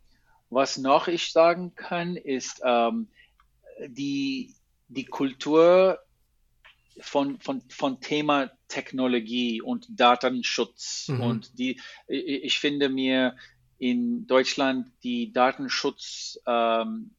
was 0.50 0.78
noch 0.78 1.08
ich 1.08 1.32
sagen 1.32 1.74
kann, 1.74 2.16
ist 2.16 2.62
ähm, 2.64 3.08
die, 3.88 4.54
die 4.88 5.04
Kultur 5.04 5.98
von, 7.00 7.40
von, 7.40 7.62
von 7.68 8.00
Thema 8.00 8.50
Technologie 8.68 9.60
und 9.60 9.86
Datenschutz. 9.90 11.08
Mhm. 11.08 11.20
Und 11.20 11.58
die, 11.58 11.80
ich, 12.06 12.44
ich 12.44 12.58
finde 12.58 12.88
mir, 12.88 13.36
in 13.84 14.26
Deutschland 14.26 14.86
die 15.02 15.30
Datenschutzangst 15.30 16.40
ähm, 16.46 17.10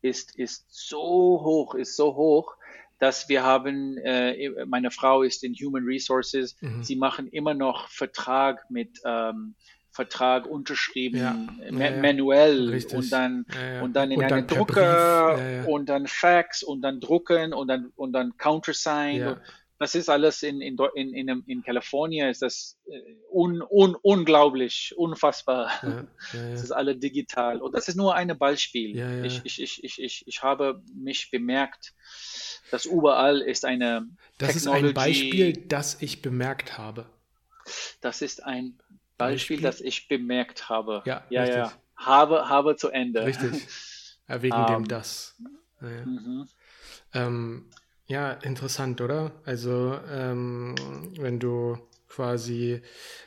ist, 0.00 0.36
ist 0.38 0.66
so 0.68 1.42
hoch, 1.42 1.74
ist 1.74 1.96
so 1.96 2.14
hoch, 2.14 2.54
dass 3.00 3.28
wir 3.28 3.42
haben, 3.42 3.98
äh, 3.98 4.64
meine 4.64 4.92
Frau 4.92 5.24
ist 5.24 5.42
in 5.42 5.54
Human 5.54 5.82
Resources, 5.82 6.56
mhm. 6.60 6.84
sie 6.84 6.94
machen 6.94 7.26
immer 7.26 7.54
noch 7.54 7.88
Vertrag 7.88 8.70
mit 8.70 9.00
ähm, 9.04 9.56
Vertrag 9.90 10.46
unterschrieben, 10.46 11.18
ja, 11.18 11.34
ma 11.72 11.84
ja, 11.86 12.00
manuell 12.00 12.68
richtig. 12.68 12.96
und 12.96 13.12
dann 13.12 13.44
und 13.82 13.94
dann 13.94 14.12
in 14.12 14.18
und 14.20 14.32
einen 14.32 14.46
Drucker 14.46 15.66
und 15.66 15.88
dann 15.88 16.06
Fax 16.06 16.62
und 16.62 16.80
dann 16.82 17.00
drucken 17.00 17.52
und 17.52 17.66
dann 17.66 17.90
und 17.96 18.12
dann 18.12 18.36
Countersign. 18.38 19.36
Das 19.82 19.96
ist 19.96 20.08
alles 20.08 20.44
in, 20.44 20.60
in, 20.60 20.76
in, 20.94 21.12
in, 21.12 21.42
in 21.46 21.62
Kalifornien, 21.62 22.28
ist 22.28 22.40
das 22.40 22.78
äh, 22.86 23.00
un, 23.32 23.62
un, 23.68 23.96
unglaublich, 24.00 24.94
unfassbar. 24.96 25.72
Ja, 25.82 25.88
ja, 25.88 26.04
ja. 26.32 26.50
Das 26.52 26.62
ist 26.62 26.70
alles 26.70 27.00
digital. 27.00 27.60
Und 27.60 27.74
das 27.74 27.88
ist 27.88 27.96
nur 27.96 28.14
ein 28.14 28.38
Beispiel. 28.38 28.96
Ich, 29.24 29.40
ich, 29.44 29.60
ich, 29.60 29.82
ich, 29.82 29.98
ich, 30.00 30.24
ich 30.28 30.42
habe 30.42 30.82
mich 30.94 31.32
bemerkt, 31.32 31.94
dass 32.70 32.84
überall 32.84 33.40
ist 33.40 33.64
eine 33.64 34.08
Das 34.38 34.52
Technology, 34.54 34.86
ist 34.86 34.88
ein 34.88 34.94
Beispiel, 34.94 35.52
das 35.66 36.00
ich 36.00 36.22
bemerkt 36.22 36.78
habe. 36.78 37.06
Das 38.00 38.22
ist 38.22 38.44
ein 38.44 38.78
Beispiel, 39.18 39.56
Beispiel? 39.56 39.60
das 39.60 39.80
ich 39.80 40.06
bemerkt 40.06 40.68
habe. 40.68 41.02
Ja, 41.06 41.24
ja, 41.28 41.44
ja. 41.44 41.72
Habe, 41.96 42.48
habe 42.48 42.76
zu 42.76 42.88
Ende. 42.88 43.26
Richtig. 43.26 43.66
wegen 44.28 44.54
um, 44.54 44.66
dem 44.66 44.76
ähm, 44.76 44.88
das. 44.88 45.36
Mhm. 45.80 46.48
Ähm, 47.14 47.70
ja, 48.06 48.32
interessant, 48.32 49.00
oder? 49.00 49.32
Also, 49.44 49.98
ähm, 50.10 50.74
wenn 51.18 51.38
du 51.38 51.78
quasi 52.14 52.82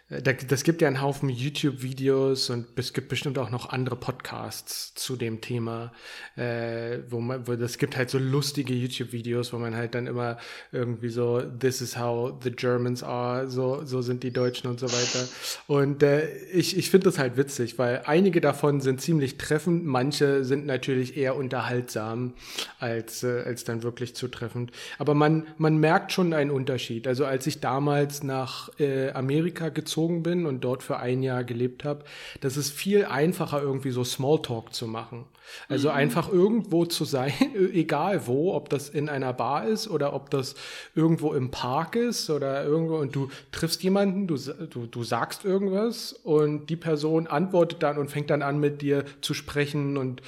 äh, 0.10 0.22
das 0.22 0.64
gibt 0.64 0.82
ja 0.82 0.88
einen 0.88 1.02
Haufen 1.02 1.30
YouTube-Videos 1.30 2.50
und 2.50 2.68
es 2.78 2.94
gibt 2.94 3.10
bestimmt 3.10 3.38
auch 3.40 3.50
noch 3.50 3.70
andere 3.70 3.96
Podcasts 3.96 4.94
zu 4.94 5.16
dem 5.16 5.42
Thema, 5.42 5.92
äh, 6.36 7.00
wo 7.10 7.20
man, 7.20 7.48
wo 7.48 7.56
das 7.56 7.78
gibt 7.78 7.98
halt 7.98 8.10
so 8.10 8.20
lustige 8.20 8.74
YouTube-Videos, 8.74 9.54
wo 9.54 9.58
man 9.58 9.76
halt 9.76 9.96
dann 9.96 10.08
immer 10.08 10.38
irgendwie 10.72 11.10
so, 11.10 11.42
this 11.42 11.82
is 11.82 11.98
how 11.98 12.34
the 12.44 12.52
Germans 12.52 13.02
are, 13.02 13.50
so, 13.50 13.84
so 13.86 14.02
sind 14.02 14.24
die 14.24 14.32
Deutschen 14.32 14.70
und 14.70 14.80
so 14.80 14.88
weiter. 14.88 15.28
Und 15.68 16.04
äh, 16.04 16.28
ich, 16.54 16.78
ich 16.78 16.90
finde 16.90 17.06
das 17.06 17.18
halt 17.18 17.38
witzig, 17.38 17.80
weil 17.80 18.04
einige 18.06 18.42
davon 18.42 18.82
sind 18.82 19.02
ziemlich 19.02 19.38
treffend, 19.38 19.86
manche 19.86 20.44
sind 20.44 20.66
natürlich 20.66 21.18
eher 21.18 21.36
unterhaltsam 21.36 22.36
als, 22.80 23.24
äh, 23.24 23.44
als 23.46 23.64
dann 23.64 23.82
wirklich 23.82 24.16
zutreffend. 24.16 24.72
Aber 25.00 25.16
man, 25.16 25.48
man 25.58 25.78
merkt 25.78 26.12
schon 26.12 26.34
einen 26.34 26.52
Unterschied. 26.52 27.08
Also 27.08 27.26
als 27.26 27.48
ich 27.48 27.60
damals 27.60 28.24
nach 28.24 28.70
äh, 28.80 29.12
Amerika 29.12 29.70
gezogen 29.70 30.24
bin 30.24 30.46
und 30.46 30.64
dort 30.64 30.84
für 30.84 30.98
ein 30.98 31.24
Jahr 31.24 31.44
gelebt 31.44 31.84
habe, 31.84 32.06
das 32.42 32.58
ist 32.58 32.72
viel 32.72 33.06
einfacher, 33.06 33.62
irgendwie 33.62 33.92
so 33.92 34.04
Smalltalk 34.04 34.74
zu 34.74 34.88
machen. 34.88 35.26
Also 35.70 35.90
mhm. 35.90 35.96
einfach 35.96 36.32
irgendwo 36.32 36.86
zu 36.86 37.06
sein, 37.06 37.34
egal 37.74 38.28
wo, 38.28 38.54
ob 38.54 38.70
das 38.70 38.90
in 38.90 39.10
einer 39.10 39.34
Bar 39.34 39.68
ist 39.68 39.88
oder 39.88 40.14
ob 40.14 40.30
das 40.30 40.56
irgendwo 40.96 41.34
im 41.34 41.52
Park 41.52 41.96
ist 41.96 42.30
oder 42.30 42.64
irgendwo 42.64 42.98
und 42.98 43.16
du 43.16 43.30
triffst 43.52 43.84
jemanden, 43.84 44.28
du, 44.28 44.38
du, 44.38 44.86
du 44.88 45.04
sagst 45.04 45.46
irgendwas 45.46 46.14
und 46.14 46.68
die 46.68 46.76
Person 46.76 47.28
antwortet 47.28 47.84
dann 47.84 47.98
und 47.98 48.10
fängt 48.10 48.30
dann 48.30 48.42
an 48.42 48.60
mit 48.60 48.82
dir 48.82 49.06
zu 49.22 49.34
sprechen 49.34 49.98
und 49.98 50.22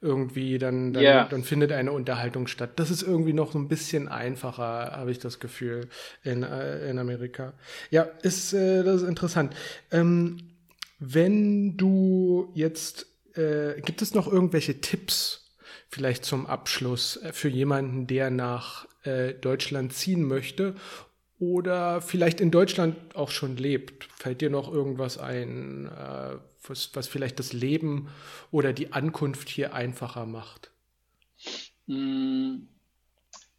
irgendwie 0.00 0.58
dann, 0.58 0.92
dann, 0.92 1.02
yeah. 1.02 1.28
dann 1.28 1.44
findet 1.44 1.72
eine 1.72 1.92
Unterhaltung 1.92 2.46
statt. 2.46 2.72
Das 2.76 2.90
ist 2.90 3.02
irgendwie 3.02 3.34
noch 3.34 3.52
so 3.52 3.58
ein 3.58 3.68
bisschen 3.68 4.08
einfacher, 4.08 4.92
habe 4.92 5.10
ich 5.10 5.18
das 5.18 5.40
Gefühl, 5.40 5.88
in, 6.22 6.42
äh, 6.42 6.88
in 6.88 6.98
Amerika. 6.98 7.52
Ja, 7.90 8.02
ist, 8.22 8.52
äh, 8.54 8.82
das 8.82 9.02
ist 9.02 9.08
interessant. 9.08 9.54
Ähm, 9.90 10.38
wenn 10.98 11.76
du 11.76 12.50
jetzt, 12.54 13.06
äh, 13.34 13.80
gibt 13.82 14.00
es 14.02 14.14
noch 14.14 14.30
irgendwelche 14.30 14.80
Tipps 14.80 15.56
vielleicht 15.88 16.24
zum 16.24 16.46
Abschluss 16.46 17.16
äh, 17.16 17.32
für 17.32 17.48
jemanden, 17.48 18.06
der 18.06 18.30
nach 18.30 18.86
äh, 19.02 19.34
Deutschland 19.34 19.92
ziehen 19.92 20.22
möchte 20.22 20.74
oder 21.38 22.00
vielleicht 22.00 22.40
in 22.40 22.50
Deutschland 22.50 22.96
auch 23.14 23.30
schon 23.30 23.56
lebt? 23.56 24.08
Fällt 24.16 24.40
dir 24.40 24.50
noch 24.50 24.72
irgendwas 24.72 25.18
ein, 25.18 25.86
äh, 25.86 26.36
was, 26.66 26.90
was 26.94 27.08
vielleicht 27.08 27.38
das 27.38 27.52
Leben 27.52 28.08
oder 28.50 28.72
die 28.72 28.92
Ankunft 28.92 29.48
hier 29.48 29.74
einfacher 29.74 30.26
macht? 30.26 30.70
Mm, 31.86 32.66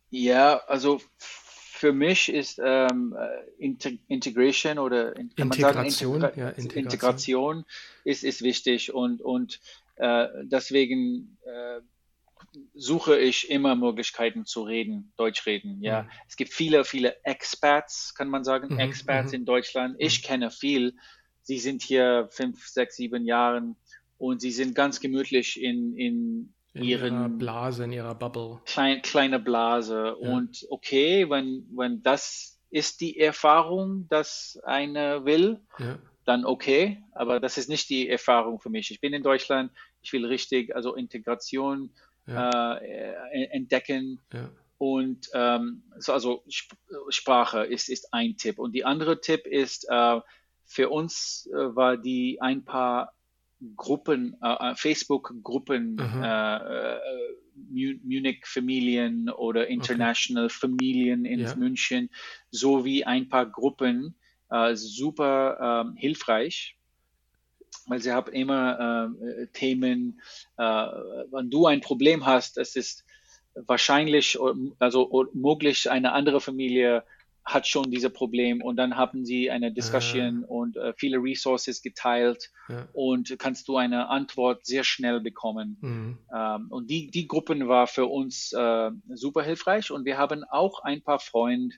ja, 0.09 0.57
also 0.67 1.01
für 1.17 1.93
mich 1.93 2.29
ist 2.29 2.61
ähm, 2.63 3.15
Integration 3.57 4.77
oder 4.77 5.15
Integration, 5.15 6.21
sagen, 6.21 6.33
Integra 6.33 6.39
ja, 6.39 6.49
Integration. 6.49 6.83
Integration, 6.83 7.65
ist, 8.03 8.23
ist 8.23 8.41
wichtig 8.43 8.93
und, 8.93 9.21
und 9.21 9.59
äh, 9.95 10.27
deswegen 10.43 11.37
äh, 11.43 11.81
suche 12.73 13.17
ich 13.17 13.49
immer 13.49 13.75
Möglichkeiten 13.75 14.45
zu 14.45 14.63
reden, 14.63 15.11
Deutsch 15.17 15.45
reden. 15.45 15.81
Ja, 15.81 16.03
mhm. 16.03 16.09
es 16.27 16.35
gibt 16.35 16.53
viele, 16.53 16.85
viele 16.85 17.23
Expats, 17.23 18.13
kann 18.13 18.29
man 18.29 18.43
sagen, 18.43 18.73
mhm, 18.73 18.79
Expats 18.79 19.31
mhm. 19.31 19.39
in 19.39 19.45
Deutschland. 19.45 19.95
Ich 19.99 20.21
mhm. 20.21 20.27
kenne 20.27 20.51
viel 20.51 20.95
Sie 21.43 21.60
sind 21.60 21.82
hier 21.82 22.27
fünf, 22.32 22.67
sechs, 22.67 22.95
sieben 22.95 23.25
Jahren 23.25 23.75
und 24.17 24.41
sie 24.41 24.51
sind 24.51 24.75
ganz 24.75 24.99
gemütlich 24.99 25.62
in, 25.62 25.97
in, 25.97 26.54
in 26.73 26.84
ihren 26.84 27.13
ihrer 27.13 27.30
Blase, 27.30 27.84
in 27.86 27.91
ihrer 27.91 28.15
Bubble. 28.15 28.62
Klein, 28.65 29.01
kleine 29.01 29.39
Blase. 29.39 30.15
Ja. 30.19 30.30
Und 30.30 30.65
okay, 30.69 31.30
wenn, 31.30 31.67
wenn 31.75 32.04
das 32.04 32.60
ist 32.69 33.01
die 33.01 33.19
Erfahrung, 33.19 34.08
dass 34.08 34.60
einer 34.63 35.25
will, 35.25 35.60
ja. 35.80 35.99
dann 36.25 36.45
okay. 36.45 37.04
Aber 37.13 37.39
das 37.39 37.58
ist 37.58 37.69
nicht 37.69 37.89
die 37.89 38.08
Erfahrung 38.08 38.60
für 38.60 38.69
mich. 38.69 38.91
Ich 38.91 39.01
bin 39.01 39.13
in 39.13 39.23
Deutschland, 39.23 39.71
ich 40.01 40.13
will 40.13 40.25
richtig, 40.25 40.75
also 40.75 40.95
Integration 40.95 41.91
ja. 42.27 42.75
äh, 42.75 43.43
entdecken. 43.51 44.19
Und 44.77 45.30
ähm, 45.34 45.84
so, 45.97 46.13
also 46.13 46.43
Sprache 47.10 47.65
ist, 47.65 47.89
ist 47.89 48.13
ein 48.13 48.38
Tipp. 48.38 48.58
Und 48.58 48.73
die 48.73 48.86
andere 48.86 49.19
Tipp 49.19 49.45
ist, 49.45 49.86
äh, 49.89 50.21
für 50.71 50.89
uns 50.89 51.49
äh, 51.51 51.75
war 51.75 51.97
die 51.97 52.39
ein 52.41 52.63
paar 52.63 53.13
Gruppen, 53.75 54.38
äh, 54.41 54.71
äh 54.71 54.75
Facebook-Gruppen 54.75 55.95
mhm. 55.95 56.23
äh, 56.23 56.55
äh 56.55 56.99
Munich-Familien 58.03 59.29
oder 59.29 59.67
International 59.67 60.45
okay. 60.45 60.55
Familien 60.62 61.25
in 61.25 61.41
ja. 61.41 61.55
München, 61.55 62.10
sowie 62.49 63.03
ein 63.03 63.29
paar 63.29 63.45
Gruppen 63.45 64.15
äh, 64.49 64.75
super 64.75 65.86
ähm, 65.86 65.95
hilfreich 65.95 66.77
weil 67.88 67.99
sie 67.99 68.12
haben 68.12 68.31
immer 68.34 69.12
äh, 69.12 69.47
Themen, 69.53 70.21
äh, 70.57 70.63
wenn 70.63 71.49
du 71.49 71.67
ein 71.67 71.81
Problem 71.81 72.25
hast, 72.25 72.57
es 72.57 72.75
ist 72.75 73.05
wahrscheinlich, 73.55 74.38
also 74.79 75.29
möglich, 75.34 75.89
eine 75.89 76.12
andere 76.13 76.41
Familie 76.41 77.03
hat 77.43 77.67
schon 77.67 77.89
diese 77.89 78.10
Problem 78.10 78.62
und 78.62 78.75
dann 78.75 78.95
haben 78.95 79.25
sie 79.25 79.49
eine 79.49 79.71
Diskussion 79.71 80.43
ah. 80.43 80.51
und 80.51 80.77
äh, 80.77 80.93
viele 80.95 81.17
Resources 81.17 81.82
geteilt 81.82 82.51
ja. 82.69 82.88
und 82.93 83.36
kannst 83.39 83.67
du 83.67 83.77
eine 83.77 84.10
Antwort 84.10 84.65
sehr 84.65 84.84
schnell 84.84 85.21
bekommen. 85.21 85.77
Mhm. 85.82 86.17
Ähm, 86.36 86.67
und 86.69 86.89
die, 86.89 87.10
die 87.10 87.27
Gruppen 87.27 87.67
war 87.67 87.88
für 87.88 88.06
uns 88.06 88.54
äh, 88.54 88.91
super 89.10 89.43
hilfreich 89.43 89.91
und 89.91 90.06
wir 90.06 90.17
haben 90.17 90.43
auch 90.43 90.84
ein 90.84 91.01
paar 91.01 91.19
Freunde, 91.19 91.75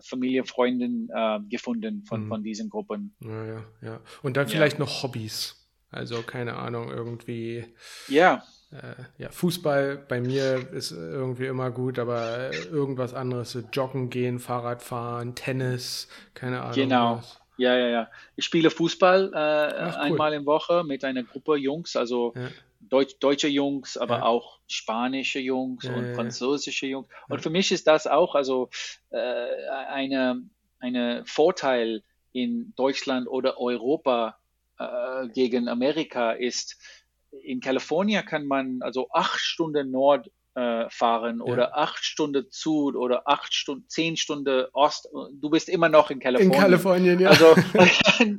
Familie, 0.00 0.44
Freundin 0.44 1.10
äh, 1.14 1.40
gefunden 1.48 2.04
von, 2.04 2.24
mhm. 2.24 2.28
von 2.28 2.42
diesen 2.42 2.70
Gruppen. 2.70 3.14
Ja, 3.20 3.46
ja, 3.46 3.64
ja. 3.82 4.00
Und 4.22 4.36
dann 4.38 4.48
vielleicht 4.48 4.78
ja. 4.78 4.84
noch 4.84 5.02
Hobbys. 5.02 5.58
Also 5.90 6.22
keine 6.22 6.56
Ahnung, 6.56 6.88
irgendwie. 6.88 7.66
Ja. 8.08 8.42
Äh, 8.72 9.22
ja, 9.22 9.30
Fußball 9.30 9.98
bei 10.08 10.20
mir 10.20 10.72
ist 10.72 10.92
irgendwie 10.92 11.46
immer 11.46 11.70
gut, 11.70 11.98
aber 11.98 12.52
irgendwas 12.70 13.12
anderes, 13.12 13.52
so 13.52 13.60
Joggen 13.72 14.08
gehen, 14.08 14.38
Fahrrad 14.38 14.82
fahren, 14.82 15.34
Tennis, 15.34 16.08
keine 16.34 16.62
Ahnung. 16.62 16.74
Genau. 16.74 17.16
Was. 17.18 17.40
Ja, 17.58 17.76
ja, 17.76 17.88
ja. 17.88 18.10
Ich 18.34 18.46
spiele 18.46 18.70
Fußball 18.70 19.30
äh, 19.34 19.36
Ach, 19.36 19.96
cool. 19.96 20.02
einmal 20.02 20.32
in 20.32 20.46
Woche 20.46 20.84
mit 20.84 21.04
einer 21.04 21.22
Gruppe 21.22 21.56
Jungs, 21.56 21.96
also 21.96 22.32
ja. 22.34 22.48
Deutsch, 22.80 23.16
deutsche 23.20 23.48
Jungs, 23.48 23.96
aber 23.96 24.18
ja. 24.18 24.22
auch 24.24 24.58
spanische 24.66 25.38
Jungs 25.38 25.84
ja, 25.84 25.94
und 25.94 26.14
französische 26.14 26.86
Jungs. 26.86 27.08
Und 27.28 27.42
für 27.42 27.50
mich 27.50 27.70
ist 27.72 27.86
das 27.86 28.06
auch 28.06 28.34
also 28.34 28.70
äh, 29.10 29.68
eine, 29.88 30.42
eine 30.80 31.22
Vorteil 31.26 32.02
in 32.32 32.72
Deutschland 32.74 33.28
oder 33.28 33.60
Europa 33.60 34.38
äh, 34.78 35.28
gegen 35.28 35.68
Amerika 35.68 36.32
ist, 36.32 36.78
in 37.42 37.60
Kalifornien 37.60 38.24
kann 38.24 38.46
man 38.46 38.82
also 38.82 39.08
acht 39.10 39.40
Stunden 39.40 39.90
Nord 39.90 40.30
äh, 40.54 40.90
fahren 40.90 41.38
ja. 41.38 41.50
oder 41.50 41.78
acht 41.78 42.04
Stunden 42.04 42.46
Süd 42.50 42.94
oder 42.94 43.26
acht 43.26 43.54
Stunden, 43.54 43.88
zehn 43.88 44.16
Stunden 44.16 44.66
Ost. 44.72 45.08
Du 45.32 45.48
bist 45.48 45.68
immer 45.68 45.88
noch 45.88 46.10
in 46.10 46.20
Kalifornien. 46.20 46.52
In 46.52 46.60
Kalifornien, 46.60 47.20
ja. 47.20 47.30
Also 47.30 47.54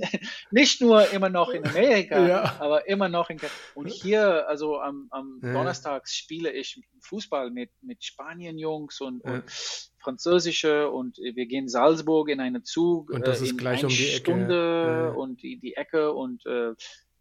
nicht 0.51 0.81
nur 0.81 1.09
immer 1.09 1.29
noch 1.29 1.49
in 1.49 1.65
Amerika, 1.65 2.27
ja. 2.27 2.55
aber 2.59 2.87
immer 2.87 3.09
noch 3.09 3.29
in 3.29 3.37
Kalifornien. 3.37 3.73
Und 3.73 3.87
hier, 3.89 4.47
also 4.47 4.79
am, 4.79 5.07
am 5.09 5.39
ja. 5.41 5.53
Donnerstag 5.53 6.07
spiele 6.07 6.51
ich 6.51 6.79
Fußball 6.99 7.49
mit, 7.49 7.71
mit 7.81 8.03
Spanien-Jungs 8.03 9.01
und, 9.01 9.21
und 9.21 9.43
französische 9.97 10.91
und 10.91 11.17
wir 11.17 11.45
gehen 11.47 11.67
Salzburg 11.67 12.29
in 12.29 12.39
einen 12.39 12.63
Zug 12.63 13.09
und 13.09 13.25
das 13.25 13.41
äh, 13.41 13.45
ist 13.45 13.57
gleich 13.57 13.83
um 13.83 13.89
die 13.89 13.95
Stunde 13.95 15.07
Ecke. 15.09 15.17
und 15.17 15.41
die, 15.41 15.57
die 15.57 15.75
Ecke 15.75 16.13
und 16.13 16.45
äh, 16.45 16.73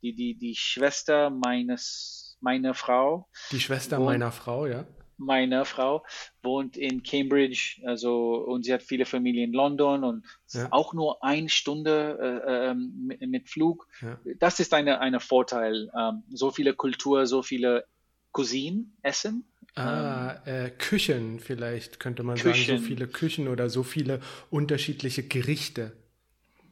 die, 0.02 0.14
die, 0.14 0.34
die 0.36 0.54
Schwester 0.54 1.30
meines, 1.30 2.36
meiner 2.40 2.74
Frau. 2.74 3.28
Die 3.50 3.60
Schwester 3.60 3.98
wohnt, 3.98 4.06
meiner 4.06 4.32
Frau, 4.32 4.66
ja. 4.66 4.84
Meiner 5.16 5.64
Frau 5.64 6.04
wohnt 6.42 6.76
in 6.76 7.02
Cambridge, 7.02 7.80
also 7.84 8.34
und 8.34 8.64
sie 8.64 8.72
hat 8.72 8.82
viele 8.82 9.06
Familien 9.06 9.50
in 9.50 9.52
London 9.52 10.02
und 10.02 10.26
ja. 10.50 10.66
auch 10.72 10.94
nur 10.94 11.22
eine 11.22 11.48
Stunde 11.48 12.18
äh, 12.20 12.70
äh, 12.70 12.74
mit, 12.74 13.20
mit, 13.20 13.48
Flug. 13.48 13.86
Ja. 14.00 14.18
Das 14.38 14.58
ist 14.58 14.74
eine, 14.74 15.00
eine 15.00 15.20
Vorteil. 15.20 15.90
Ähm, 15.96 16.24
so 16.32 16.50
viele 16.50 16.74
Kultur, 16.74 17.26
so 17.26 17.42
viele 17.42 17.84
Cuisine 18.32 18.86
essen. 19.02 19.44
Ah, 19.74 20.42
ähm, 20.44 20.66
äh, 20.66 20.70
Küchen 20.70 21.38
vielleicht 21.40 22.00
könnte 22.00 22.24
man 22.24 22.36
Küchen. 22.36 22.66
sagen, 22.66 22.78
so 22.80 22.84
viele 22.84 23.06
Küchen 23.06 23.48
oder 23.48 23.70
so 23.70 23.82
viele 23.82 24.20
unterschiedliche 24.50 25.22
Gerichte. 25.22 25.92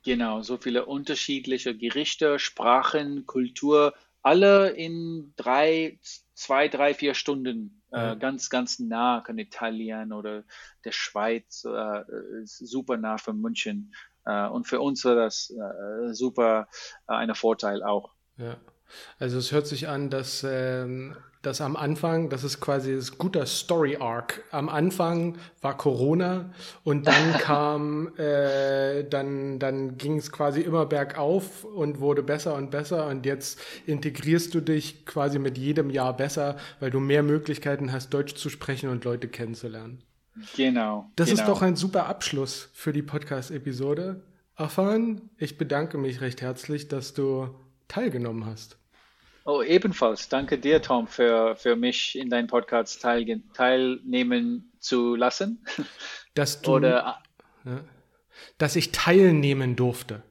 Genau, 0.03 0.43
so 0.43 0.57
viele 0.57 0.87
unterschiedliche 0.87 1.77
Gerichte, 1.77 2.39
Sprachen, 2.39 3.27
Kultur, 3.27 3.95
alle 4.23 4.71
in 4.71 5.33
drei, 5.37 5.99
zwei, 6.35 6.69
drei, 6.69 6.95
vier 6.95 7.15
Stunden, 7.15 7.83
äh, 7.91 8.17
ganz, 8.17 8.51
ganz 8.51 8.79
nah 8.79 9.21
kann 9.21 9.39
Italien 9.39 10.13
oder 10.13 10.45
der 10.85 10.93
Schweiz, 10.93 11.65
äh, 11.65 12.05
super 12.45 12.97
nah 12.97 13.19
von 13.19 13.41
München. 13.41 13.95
Äh, 14.25 14.47
und 14.47 14.67
für 14.67 14.81
uns 14.81 15.05
war 15.05 15.17
das 15.17 15.51
äh, 15.51 16.15
super 16.15 16.69
äh, 17.09 17.15
ein 17.15 17.35
Vorteil 17.35 17.83
auch. 17.83 18.13
Ja. 18.37 18.57
Also 19.19 19.39
es 19.39 19.53
hört 19.53 19.67
sich 19.67 19.89
an, 19.89 20.11
dass 20.11 20.45
ähm, 20.49 21.17
das 21.43 21.63
am 21.63 21.75
Anfang, 21.75 22.29
das 22.29 22.45
ist 22.45 22.61
quasi 22.61 22.95
das 22.95 23.17
guter 23.17 23.47
Story 23.47 23.97
Arc. 23.97 24.43
Am 24.51 24.69
Anfang 24.69 25.39
war 25.63 25.77
Corona 25.77 26.53
und 26.85 27.07
dann 27.07 27.33
kam, 27.41 28.15
äh, 28.19 29.05
dann, 29.05 29.59
dann 29.59 29.97
ging 29.97 30.19
es 30.19 30.31
quasi 30.31 30.61
immer 30.61 30.85
bergauf 30.85 31.65
und 31.65 32.01
wurde 32.01 32.23
besser 32.23 32.55
und 32.55 32.71
besser 32.71 33.07
und 33.07 33.25
jetzt 33.25 33.59
integrierst 33.87 34.55
du 34.55 34.61
dich 34.61 35.07
quasi 35.07 35.39
mit 35.39 35.57
jedem 35.57 35.89
Jahr 35.89 36.15
besser, 36.15 36.57
weil 36.79 36.91
du 36.91 37.01
mehr 37.01 37.23
Möglichkeiten 37.23 37.91
hast, 37.91 38.13
Deutsch 38.13 38.35
zu 38.35 38.51
sprechen 38.51 38.91
und 38.91 39.05
Leute 39.05 39.29
kennenzulernen. 39.29 40.03
Genau. 40.57 41.11
Das 41.17 41.31
genau. 41.31 41.41
ist 41.41 41.49
doch 41.49 41.63
ein 41.63 41.77
super 41.77 42.07
Abschluss 42.07 42.69
für 42.73 42.93
die 42.93 43.03
Podcast-Episode. 43.03 44.23
Afan, 44.57 45.23
ich 45.39 45.57
bedanke 45.57 45.97
mich 45.97 46.21
recht 46.21 46.43
herzlich, 46.43 46.89
dass 46.89 47.15
du 47.15 47.49
teilgenommen 47.89 48.45
hast. 48.45 48.80
Oh, 49.51 49.65
ebenfalls. 49.65 50.29
Danke 50.29 50.59
dir, 50.59 50.81
Tom, 50.81 51.09
für, 51.09 51.57
für 51.57 51.75
mich 51.75 52.17
in 52.17 52.31
deinem 52.31 52.47
Podcast 52.47 53.03
teil, 53.03 53.43
teilnehmen 53.53 54.71
zu 54.79 55.17
lassen. 55.17 55.65
Dass 56.35 56.63
du, 56.63 56.75
Oder, 56.75 57.21
ja, 57.65 57.81
dass 58.59 58.77
ich 58.77 58.93
teilnehmen 58.93 59.75
durfte. 59.75 60.23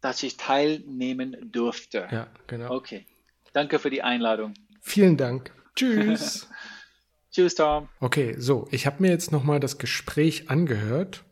Dass 0.00 0.24
ich 0.24 0.36
teilnehmen 0.36 1.36
durfte. 1.52 2.08
Ja, 2.10 2.26
genau. 2.48 2.74
Okay. 2.74 3.06
Danke 3.52 3.78
für 3.78 3.90
die 3.90 4.02
Einladung. 4.02 4.54
Vielen 4.80 5.16
Dank. 5.16 5.52
Tschüss. 5.76 6.48
Tschüss, 7.30 7.54
Tom. 7.54 7.88
Okay, 8.00 8.34
so, 8.36 8.66
ich 8.72 8.86
habe 8.86 9.00
mir 9.00 9.10
jetzt 9.10 9.30
nochmal 9.30 9.60
das 9.60 9.78
Gespräch 9.78 10.50
angehört. 10.50 11.22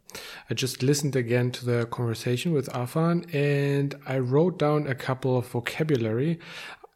I 0.51 0.55
just 0.55 0.83
listened 0.83 1.17
again 1.17 1.53
to 1.53 1.65
the 1.65 1.85
conversation 1.85 2.55
with 2.55 2.69
Afan 2.71 3.27
and 3.33 3.95
I 4.07 4.19
wrote 4.19 4.59
down 4.59 4.87
a 4.87 4.95
couple 4.95 5.37
of 5.37 5.53
vocabulary 5.53 6.39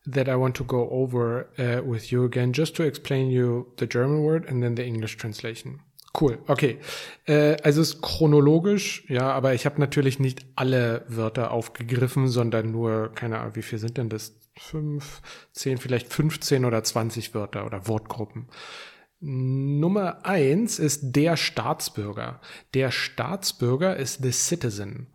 that 0.04 0.28
I 0.28 0.34
want 0.34 0.56
to 0.56 0.64
go 0.64 0.88
over 0.90 1.48
uh, 1.58 1.82
with 1.86 2.10
you 2.10 2.24
again, 2.24 2.52
just 2.52 2.76
to 2.76 2.82
explain 2.82 3.30
you 3.30 3.72
the 3.76 3.86
German 3.86 4.22
word 4.22 4.48
and 4.48 4.62
then 4.62 4.74
the 4.74 4.84
English 4.84 5.16
translation. 5.16 5.80
Cool, 6.14 6.38
okay. 6.46 6.78
Äh, 7.26 7.56
also 7.62 7.80
es 7.80 7.94
ist 7.94 8.02
chronologisch, 8.02 9.04
ja, 9.08 9.32
aber 9.32 9.54
ich 9.54 9.64
habe 9.64 9.80
natürlich 9.80 10.18
nicht 10.18 10.44
alle 10.56 11.04
Wörter 11.08 11.52
aufgegriffen, 11.52 12.28
sondern 12.28 12.70
nur, 12.70 13.12
keine 13.14 13.38
Ahnung, 13.38 13.56
wie 13.56 13.62
viel 13.62 13.78
sind 13.78 13.96
denn 13.96 14.08
das? 14.08 14.38
Fünf, 14.58 15.22
zehn, 15.52 15.78
vielleicht 15.78 16.12
15 16.12 16.66
oder 16.66 16.84
20 16.84 17.34
Wörter 17.34 17.64
oder 17.64 17.88
Wortgruppen. 17.88 18.48
Nummer 19.20 20.26
eins 20.26 20.78
ist 20.78 21.12
der 21.16 21.38
Staatsbürger. 21.38 22.40
Der 22.74 22.90
Staatsbürger 22.90 23.96
ist 23.96 24.22
the 24.22 24.32
citizen. 24.32 25.06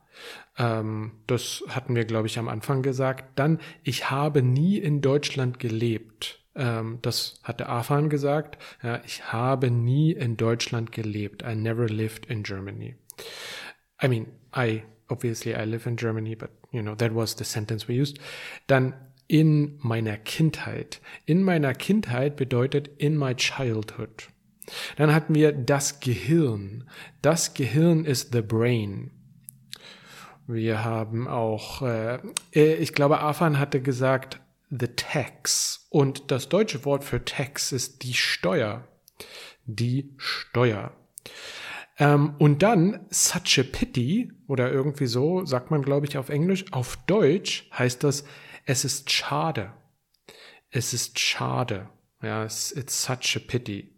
Ähm, 0.58 1.12
das 1.28 1.64
hatten 1.70 1.96
wir, 1.96 2.06
glaube 2.06 2.28
ich, 2.28 2.40
am 2.40 2.48
Anfang 2.48 2.82
gesagt. 2.82 3.38
Dann, 3.38 3.60
ich 3.84 4.10
habe 4.10 4.42
nie 4.42 4.78
in 4.78 5.02
Deutschland 5.02 5.60
gelebt. 5.60 6.40
Ähm, 6.56 7.00
das 7.02 7.40
hatte 7.44 7.70
Afan 7.70 8.10
gesagt. 8.10 8.58
Ja, 8.82 9.02
ich 9.06 9.32
habe 9.32 9.70
nie 9.70 10.12
in 10.12 10.38
Deutschland 10.38 10.92
gelebt. 10.92 11.44
I 11.44 11.56
never 11.56 11.88
lived 11.88 12.26
in 12.26 12.44
Germany. 12.44 12.96
I 14.02 14.08
mean, 14.08 14.28
I 14.56 14.84
obviously 15.10 15.54
I 15.54 15.66
live 15.66 15.88
in 15.88 15.96
Germany, 15.96 16.36
but 16.36 16.50
you 16.72 16.82
know 16.82 16.96
that 16.96 17.14
was 17.14 17.36
the 17.38 17.44
sentence 17.44 17.88
we 17.88 18.02
used. 18.02 18.20
Dann 18.68 18.94
in 19.28 19.78
meiner 19.82 20.18
Kindheit. 20.18 21.02
In 21.26 21.44
meiner 21.44 21.74
Kindheit 21.74 22.36
bedeutet 22.36 22.90
in 22.98 23.18
my 23.18 23.36
childhood. 23.36 24.30
Dann 24.98 25.14
hatten 25.14 25.36
wir 25.36 25.52
das 25.52 26.00
Gehirn. 26.00 26.90
Das 27.22 27.54
Gehirn 27.54 28.06
ist 28.06 28.34
the 28.34 28.42
brain. 28.42 29.12
Wir 30.48 30.86
haben 30.86 31.28
auch, 31.28 31.82
äh, 31.82 32.20
äh, 32.54 32.76
ich 32.76 32.94
glaube, 32.94 33.20
Afan 33.20 33.60
hatte 33.60 33.82
gesagt, 33.82 34.40
the 34.70 34.88
tax. 34.88 35.88
Und 35.90 36.32
das 36.32 36.48
deutsche 36.48 36.86
Wort 36.86 37.04
für 37.04 37.24
tax 37.24 37.74
ist 37.74 38.04
die 38.04 38.14
Steuer. 38.14 38.88
Die 39.66 40.14
Steuer. 40.18 40.94
Ähm, 42.00 42.36
und 42.38 42.64
dann 42.64 43.06
such 43.10 43.60
a 43.60 43.64
pity 43.64 44.32
oder 44.48 44.72
irgendwie 44.72 45.08
so 45.08 45.46
sagt 45.46 45.70
man, 45.70 45.82
glaube 45.82 46.06
ich, 46.06 46.18
auf 46.18 46.30
Englisch. 46.30 46.72
Auf 46.72 46.98
Deutsch 47.08 47.70
heißt 47.78 48.04
das, 48.06 48.24
es 48.66 48.86
ist 48.86 49.12
schade. 49.12 49.74
Es 50.70 50.94
ist 50.94 51.20
schade. 51.20 51.90
Ja, 52.22 52.44
it's, 52.44 52.72
it's 52.72 53.04
such 53.04 53.36
a 53.36 53.40
pity. 53.46 53.94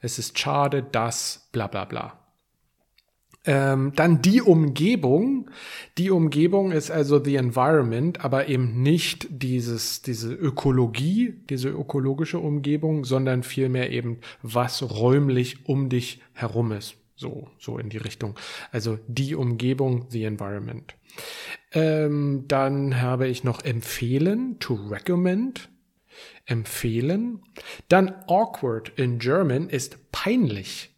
Es 0.00 0.18
ist 0.18 0.38
schade, 0.38 0.82
dass 0.82 1.48
bla 1.52 1.66
bla 1.66 1.84
bla. 1.84 2.25
Ähm, 3.46 3.92
dann 3.94 4.20
die 4.22 4.42
Umgebung. 4.42 5.50
Die 5.98 6.10
Umgebung 6.10 6.72
ist 6.72 6.90
also 6.90 7.22
the 7.22 7.36
environment, 7.36 8.24
aber 8.24 8.48
eben 8.48 8.82
nicht 8.82 9.28
dieses, 9.30 10.02
diese 10.02 10.34
Ökologie, 10.34 11.34
diese 11.48 11.68
ökologische 11.68 12.40
Umgebung, 12.40 13.04
sondern 13.04 13.44
vielmehr 13.44 13.90
eben, 13.90 14.18
was 14.42 14.82
räumlich 14.82 15.66
um 15.66 15.88
dich 15.88 16.20
herum 16.32 16.72
ist. 16.72 16.96
So, 17.14 17.48
so 17.58 17.78
in 17.78 17.88
die 17.88 17.96
Richtung. 17.96 18.34
Also 18.72 18.98
die 19.06 19.34
Umgebung, 19.34 20.06
the 20.10 20.24
environment. 20.24 20.94
Ähm, 21.72 22.44
dann 22.48 23.00
habe 23.00 23.28
ich 23.28 23.44
noch 23.44 23.64
empfehlen, 23.64 24.58
to 24.58 24.74
recommend. 24.74 25.70
Empfehlen. 26.46 27.40
Dann 27.88 28.14
awkward 28.26 28.92
in 28.96 29.18
German 29.18 29.68
ist 29.68 30.12
peinlich. 30.12 30.95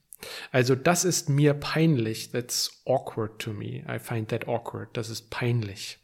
Also 0.51 0.75
das 0.75 1.05
ist 1.05 1.29
mir 1.29 1.55
peinlich. 1.55 2.31
That's 2.31 2.83
awkward 2.87 3.39
to 3.41 3.53
me. 3.53 3.85
I 3.89 3.99
find 3.99 4.29
that 4.29 4.49
awkward. 4.49 4.89
Das 4.95 5.11
ist 5.11 5.31
peinlich. 5.31 5.99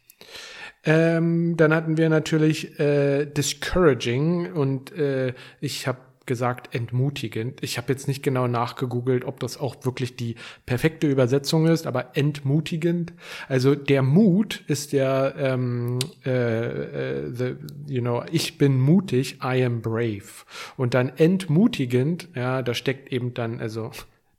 Ähm, 0.84 1.56
dann 1.56 1.74
hatten 1.74 1.96
wir 1.96 2.08
natürlich 2.08 2.78
äh, 2.78 3.24
discouraging 3.26 4.52
und 4.52 4.92
äh, 4.92 5.34
ich 5.60 5.86
habe 5.86 5.98
gesagt 6.26 6.74
entmutigend. 6.74 7.62
Ich 7.62 7.76
habe 7.78 7.92
jetzt 7.92 8.08
nicht 8.08 8.22
genau 8.22 8.46
nachgegoogelt, 8.46 9.24
ob 9.24 9.40
das 9.40 9.58
auch 9.58 9.76
wirklich 9.84 10.16
die 10.16 10.36
perfekte 10.66 11.08
Übersetzung 11.08 11.66
ist, 11.66 11.86
aber 11.86 12.16
entmutigend. 12.16 13.12
Also 13.48 13.74
der 13.74 14.02
Mut 14.02 14.62
ist 14.66 14.92
ja, 14.92 15.34
ähm, 15.36 15.98
äh, 16.24 16.30
äh, 16.30 17.32
the, 17.32 17.56
you 17.86 18.00
know, 18.00 18.22
ich 18.30 18.58
bin 18.58 18.78
mutig, 18.80 19.38
I 19.42 19.64
am 19.64 19.82
brave. 19.82 20.44
Und 20.76 20.94
dann 20.94 21.10
entmutigend, 21.10 22.28
ja, 22.34 22.62
da 22.62 22.74
steckt 22.74 23.12
eben 23.12 23.34
dann, 23.34 23.60
also 23.60 23.90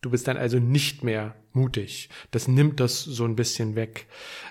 du 0.01 0.09
bist 0.11 0.27
dann 0.27 0.37
also 0.37 0.59
nicht 0.59 1.03
mehr 1.03 1.35
mutig. 1.53 2.09
Das 2.31 2.47
nimmt 2.47 2.79
das 2.79 3.03
so 3.03 3.25
ein 3.25 3.35
bisschen 3.35 3.75
weg. 3.75 4.07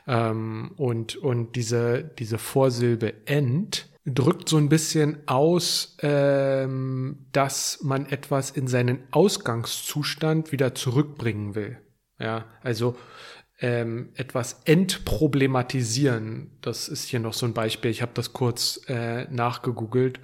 Ähm, 0.06 0.72
und 0.76 1.16
und 1.16 1.54
diese 1.54 2.02
diese 2.18 2.38
Vorsilbe 2.38 3.14
ent 3.26 3.88
drückt 4.06 4.48
so 4.48 4.56
ein 4.58 4.68
bisschen 4.68 5.26
aus, 5.26 5.96
ähm, 6.02 7.26
dass 7.32 7.80
man 7.82 8.06
etwas 8.06 8.50
in 8.50 8.66
seinen 8.66 9.00
Ausgangszustand 9.10 10.52
wieder 10.52 10.74
zurückbringen 10.74 11.54
will. 11.54 11.78
Ja, 12.18 12.44
also 12.62 12.96
ähm, 13.60 14.10
etwas 14.14 14.60
entproblematisieren. 14.64 16.58
Das 16.60 16.88
ist 16.88 17.08
hier 17.08 17.20
noch 17.20 17.32
so 17.32 17.46
ein 17.46 17.54
Beispiel. 17.54 17.90
Ich 17.90 18.02
habe 18.02 18.12
das 18.14 18.32
kurz 18.32 18.80
äh, 18.88 19.24
nachgegoogelt 19.32 20.20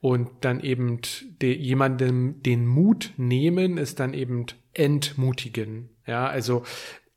und 0.00 0.28
dann 0.40 0.60
eben 0.60 1.00
de, 1.40 1.56
jemandem 1.56 2.42
den 2.42 2.66
Mut 2.66 3.12
nehmen 3.16 3.76
ist 3.76 4.00
dann 4.00 4.14
eben 4.14 4.46
entmutigen. 4.72 5.90
Ja, 6.06 6.26
also 6.26 6.64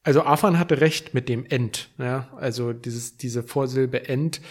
also 0.06 0.24
Afan 0.24 0.60
hatte 0.60 0.82
recht 0.82 1.14
mit 1.14 1.30
dem 1.30 1.46
Ent. 1.46 1.90
Ja, 1.98 2.30
also 2.36 2.74
dieses 2.74 3.16
diese 3.16 3.42
Vorsilbe 3.42 4.10
Ent 4.10 4.42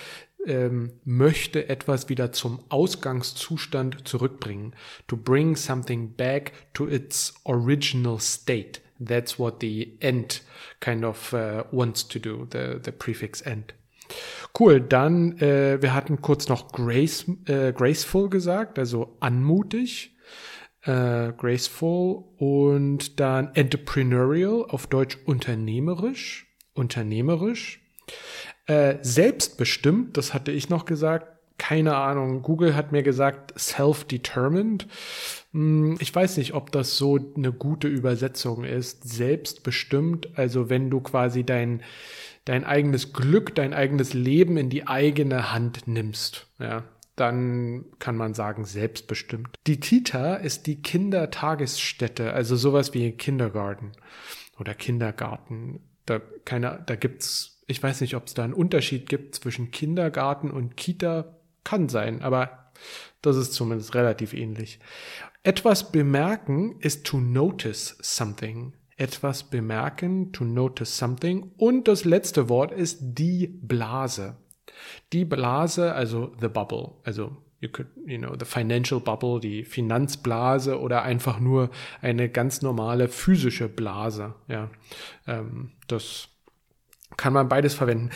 ähm, 0.47 0.93
möchte 1.05 1.69
etwas 1.69 2.09
wieder 2.09 2.33
zum 2.33 2.61
Ausgangszustand 2.69 4.07
zurückbringen. 4.07 4.75
To 5.07 5.17
bring 5.17 5.57
something 5.57 6.15
back 6.15 6.53
to 6.75 6.89
its 6.89 7.35
original 7.45 8.19
state. 8.19 8.81
That's 9.05 9.39
what 9.39 9.61
the 9.61 9.97
end 10.01 10.43
kind 10.81 11.05
of 11.05 11.33
uh, 11.33 11.65
wants 11.73 12.07
to 12.09 12.19
do, 12.19 12.47
the, 12.51 12.79
the 12.83 12.93
prefix 12.93 13.41
end. 13.41 13.75
Cool, 14.59 14.81
dann, 14.81 15.39
äh, 15.39 15.81
wir 15.81 15.95
hatten 15.95 16.21
kurz 16.21 16.49
noch 16.49 16.73
grace, 16.73 17.25
äh, 17.47 17.73
graceful 17.73 18.29
gesagt, 18.29 18.79
also 18.79 19.17
anmutig, 19.21 20.15
äh, 20.83 21.33
graceful 21.33 22.25
und 22.37 23.19
dann 23.21 23.55
entrepreneurial, 23.55 24.67
auf 24.69 24.87
Deutsch 24.87 25.19
unternehmerisch, 25.25 26.47
unternehmerisch. 26.75 27.81
Äh, 28.67 28.97
selbstbestimmt, 29.03 30.17
das 30.17 30.35
hatte 30.35 30.53
ich 30.53 30.69
noch 30.69 30.85
gesagt, 30.85 31.27
keine 31.59 31.97
Ahnung. 31.97 32.43
Google 32.43 32.75
hat 32.75 32.91
mir 32.91 33.03
gesagt, 33.03 33.59
self-determined. 33.59 34.89
Hm, 35.53 35.97
ich 36.01 36.13
weiß 36.15 36.37
nicht, 36.39 36.55
ob 36.55 36.73
das 36.73 36.97
so 36.97 37.19
eine 37.37 37.53
gute 37.53 37.89
Übersetzung 37.89 38.65
ist. 38.65 39.09
Selbstbestimmt, 39.09 40.37
also 40.37 40.71
wenn 40.71 40.91
du 40.91 41.01
quasi 41.01 41.45
dein, 41.45 41.83
dein 42.45 42.65
eigenes 42.65 43.13
Glück, 43.13 43.55
dein 43.55 43.75
eigenes 43.75 44.13
Leben 44.13 44.57
in 44.57 44.71
die 44.71 44.87
eigene 44.89 45.53
Hand 45.53 45.87
nimmst, 45.87 46.47
ja, 46.59 46.85
dann 47.17 47.85
kann 47.99 48.17
man 48.17 48.35
sagen 48.35 48.65
selbstbestimmt. 48.65 49.57
Die 49.67 49.79
Kita 49.79 50.35
ist 50.35 50.67
die 50.67 50.83
Kindertagesstätte, 50.83 52.33
also 52.33 52.57
sowas 52.57 52.95
wie 52.95 53.13
Kindergarten 53.13 53.93
oder 54.59 54.75
Kindergarten. 54.75 55.81
Da, 56.07 56.21
keine, 56.45 56.83
da 56.87 56.97
gibt's 56.97 57.62
ich 57.73 57.83
weiß 57.83 58.03
nicht, 58.03 58.15
ob 58.15 58.27
es 58.27 58.35
da 58.35 58.45
einen 58.45 58.53
Unterschied 58.53 59.09
gibt 59.09 59.35
zwischen 59.35 59.71
Kindergarten 59.71 60.51
und 60.51 60.77
Kita. 60.77 61.37
Kann 61.65 61.89
sein, 61.89 62.23
aber 62.23 62.71
das 63.23 63.37
ist 63.37 63.55
zumindest 63.55 63.95
relativ 63.95 64.35
ähnlich. 64.35 64.79
Etwas 65.43 65.91
bemerken 65.91 66.77
ist 66.81 67.05
to 67.05 67.19
notice 67.19 67.97
something. 68.01 68.75
Etwas 68.97 69.45
bemerken, 69.45 70.33
to 70.33 70.45
notice 70.45 70.99
something. 70.99 71.53
Und 71.57 71.89
das 71.89 72.05
letzte 72.05 72.49
Wort 72.49 72.73
ist 72.73 72.99
die 73.01 73.47
Blase. 73.47 74.37
Die 75.13 75.25
Blase, 75.25 75.95
also 75.95 76.33
the 76.41 76.49
bubble, 76.49 76.93
also 77.05 77.37
you 77.61 77.69
could, 77.69 77.87
you 78.05 78.19
know, 78.19 78.35
the 78.39 78.45
financial 78.45 79.01
bubble, 79.01 79.41
die 79.41 79.65
Finanzblase 79.65 80.79
oder 80.79 81.03
einfach 81.03 81.41
nur 81.41 81.71
eine 82.01 82.29
ganz 82.29 82.61
normale 82.61 83.09
physische 83.09 83.69
Blase. 83.69 84.35
Ja, 84.49 84.69
ähm, 85.27 85.71
das 85.87 86.29
kann 87.17 87.33
man 87.33 87.49
beides 87.49 87.75
verwenden. 87.75 88.11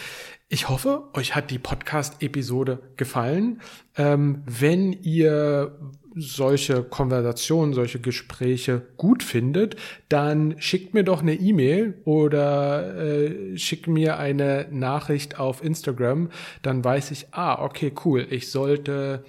Ich 0.48 0.68
hoffe, 0.68 1.08
euch 1.14 1.34
hat 1.34 1.50
die 1.50 1.58
Podcast-Episode 1.58 2.78
gefallen. 2.96 3.60
Ähm, 3.96 4.44
wenn 4.46 4.92
ihr 4.92 5.76
solche 6.14 6.84
Konversationen, 6.84 7.74
solche 7.74 8.00
Gespräche 8.00 8.82
gut 8.96 9.22
findet, 9.24 9.76
dann 10.08 10.54
schickt 10.60 10.94
mir 10.94 11.02
doch 11.02 11.20
eine 11.20 11.34
E-Mail 11.34 12.00
oder 12.04 12.96
äh, 12.96 13.58
schickt 13.58 13.86
mir 13.86 14.18
eine 14.18 14.68
Nachricht 14.70 15.38
auf 15.38 15.62
Instagram. 15.64 16.30
Dann 16.62 16.84
weiß 16.84 17.10
ich, 17.10 17.26
ah, 17.32 17.62
okay, 17.62 17.92
cool, 18.04 18.26
ich 18.30 18.50
sollte 18.50 19.24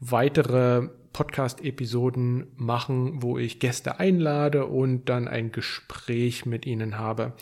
weitere 0.00 0.90
Podcast-Episoden 1.12 2.46
machen, 2.56 3.22
wo 3.22 3.38
ich 3.38 3.60
Gäste 3.60 3.98
einlade 3.98 4.66
und 4.66 5.08
dann 5.08 5.28
ein 5.28 5.52
Gespräch 5.52 6.46
mit 6.46 6.66
ihnen 6.66 6.98
habe. 6.98 7.32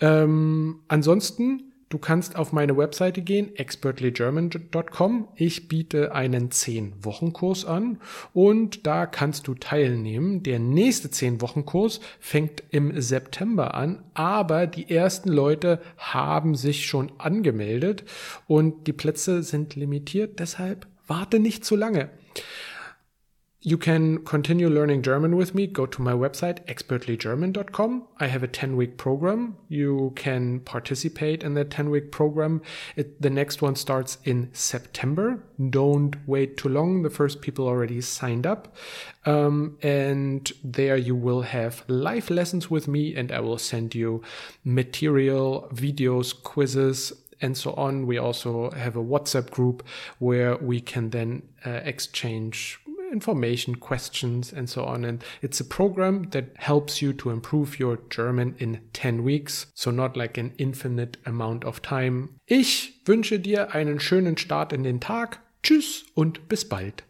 Ähm, 0.00 0.80
ansonsten, 0.88 1.72
du 1.88 1.98
kannst 1.98 2.36
auf 2.36 2.52
meine 2.52 2.76
Webseite 2.76 3.22
gehen, 3.22 3.56
expertlygerman.com. 3.56 5.28
Ich 5.36 5.68
biete 5.68 6.14
einen 6.14 6.50
10-Wochen-Kurs 6.50 7.64
an 7.64 7.98
und 8.34 8.86
da 8.86 9.06
kannst 9.06 9.48
du 9.48 9.54
teilnehmen. 9.54 10.42
Der 10.42 10.58
nächste 10.58 11.08
10-Wochen-Kurs 11.08 12.00
fängt 12.20 12.62
im 12.70 13.00
September 13.00 13.74
an, 13.74 14.02
aber 14.14 14.66
die 14.66 14.90
ersten 14.90 15.30
Leute 15.30 15.80
haben 15.96 16.54
sich 16.54 16.86
schon 16.86 17.12
angemeldet 17.18 18.04
und 18.46 18.86
die 18.86 18.92
Plätze 18.92 19.42
sind 19.42 19.74
limitiert. 19.74 20.38
Deshalb 20.40 20.86
warte 21.06 21.38
nicht 21.38 21.64
zu 21.64 21.74
lange. 21.74 22.10
You 23.60 23.76
can 23.76 24.24
continue 24.24 24.68
learning 24.70 25.02
German 25.02 25.34
with 25.36 25.52
me. 25.52 25.66
Go 25.66 25.84
to 25.84 26.00
my 26.00 26.12
website, 26.12 26.64
expertlygerman.com. 26.66 28.06
I 28.20 28.28
have 28.28 28.44
a 28.44 28.46
10 28.46 28.76
week 28.76 28.96
program. 28.96 29.56
You 29.68 30.12
can 30.14 30.60
participate 30.60 31.42
in 31.42 31.54
that 31.54 31.68
10 31.68 31.90
week 31.90 32.12
program. 32.12 32.62
It, 32.94 33.20
the 33.20 33.30
next 33.30 33.60
one 33.60 33.74
starts 33.74 34.18
in 34.22 34.50
September. 34.52 35.42
Don't 35.70 36.14
wait 36.28 36.56
too 36.56 36.68
long. 36.68 37.02
The 37.02 37.10
first 37.10 37.40
people 37.40 37.66
already 37.66 38.00
signed 38.00 38.46
up. 38.46 38.76
Um, 39.26 39.76
and 39.82 40.52
there 40.62 40.96
you 40.96 41.16
will 41.16 41.42
have 41.42 41.82
live 41.88 42.30
lessons 42.30 42.70
with 42.70 42.86
me 42.86 43.16
and 43.16 43.32
I 43.32 43.40
will 43.40 43.58
send 43.58 43.92
you 43.92 44.22
material, 44.62 45.68
videos, 45.74 46.32
quizzes, 46.44 47.12
and 47.40 47.56
so 47.56 47.72
on. 47.72 48.06
We 48.06 48.18
also 48.18 48.70
have 48.70 48.94
a 48.94 49.02
WhatsApp 49.02 49.50
group 49.50 49.84
where 50.20 50.56
we 50.56 50.80
can 50.80 51.10
then 51.10 51.42
uh, 51.66 51.70
exchange 51.70 52.78
information, 53.12 53.76
questions, 53.76 54.52
and 54.52 54.68
so 54.68 54.84
on. 54.84 55.04
And 55.04 55.22
it's 55.42 55.60
a 55.60 55.64
program 55.64 56.28
that 56.30 56.56
helps 56.56 57.02
you 57.02 57.12
to 57.14 57.30
improve 57.30 57.78
your 57.78 57.98
German 58.10 58.54
in 58.58 58.80
10 58.92 59.24
weeks. 59.24 59.66
So 59.74 59.90
not 59.90 60.16
like 60.16 60.38
an 60.38 60.52
infinite 60.58 61.16
amount 61.24 61.64
of 61.64 61.82
time. 61.82 62.30
Ich 62.46 63.00
wünsche 63.04 63.38
dir 63.38 63.74
einen 63.74 64.00
schönen 64.00 64.36
Start 64.36 64.72
in 64.72 64.82
den 64.82 65.00
Tag. 65.00 65.40
Tschüss 65.62 66.04
und 66.14 66.48
bis 66.48 66.68
bald. 66.68 67.04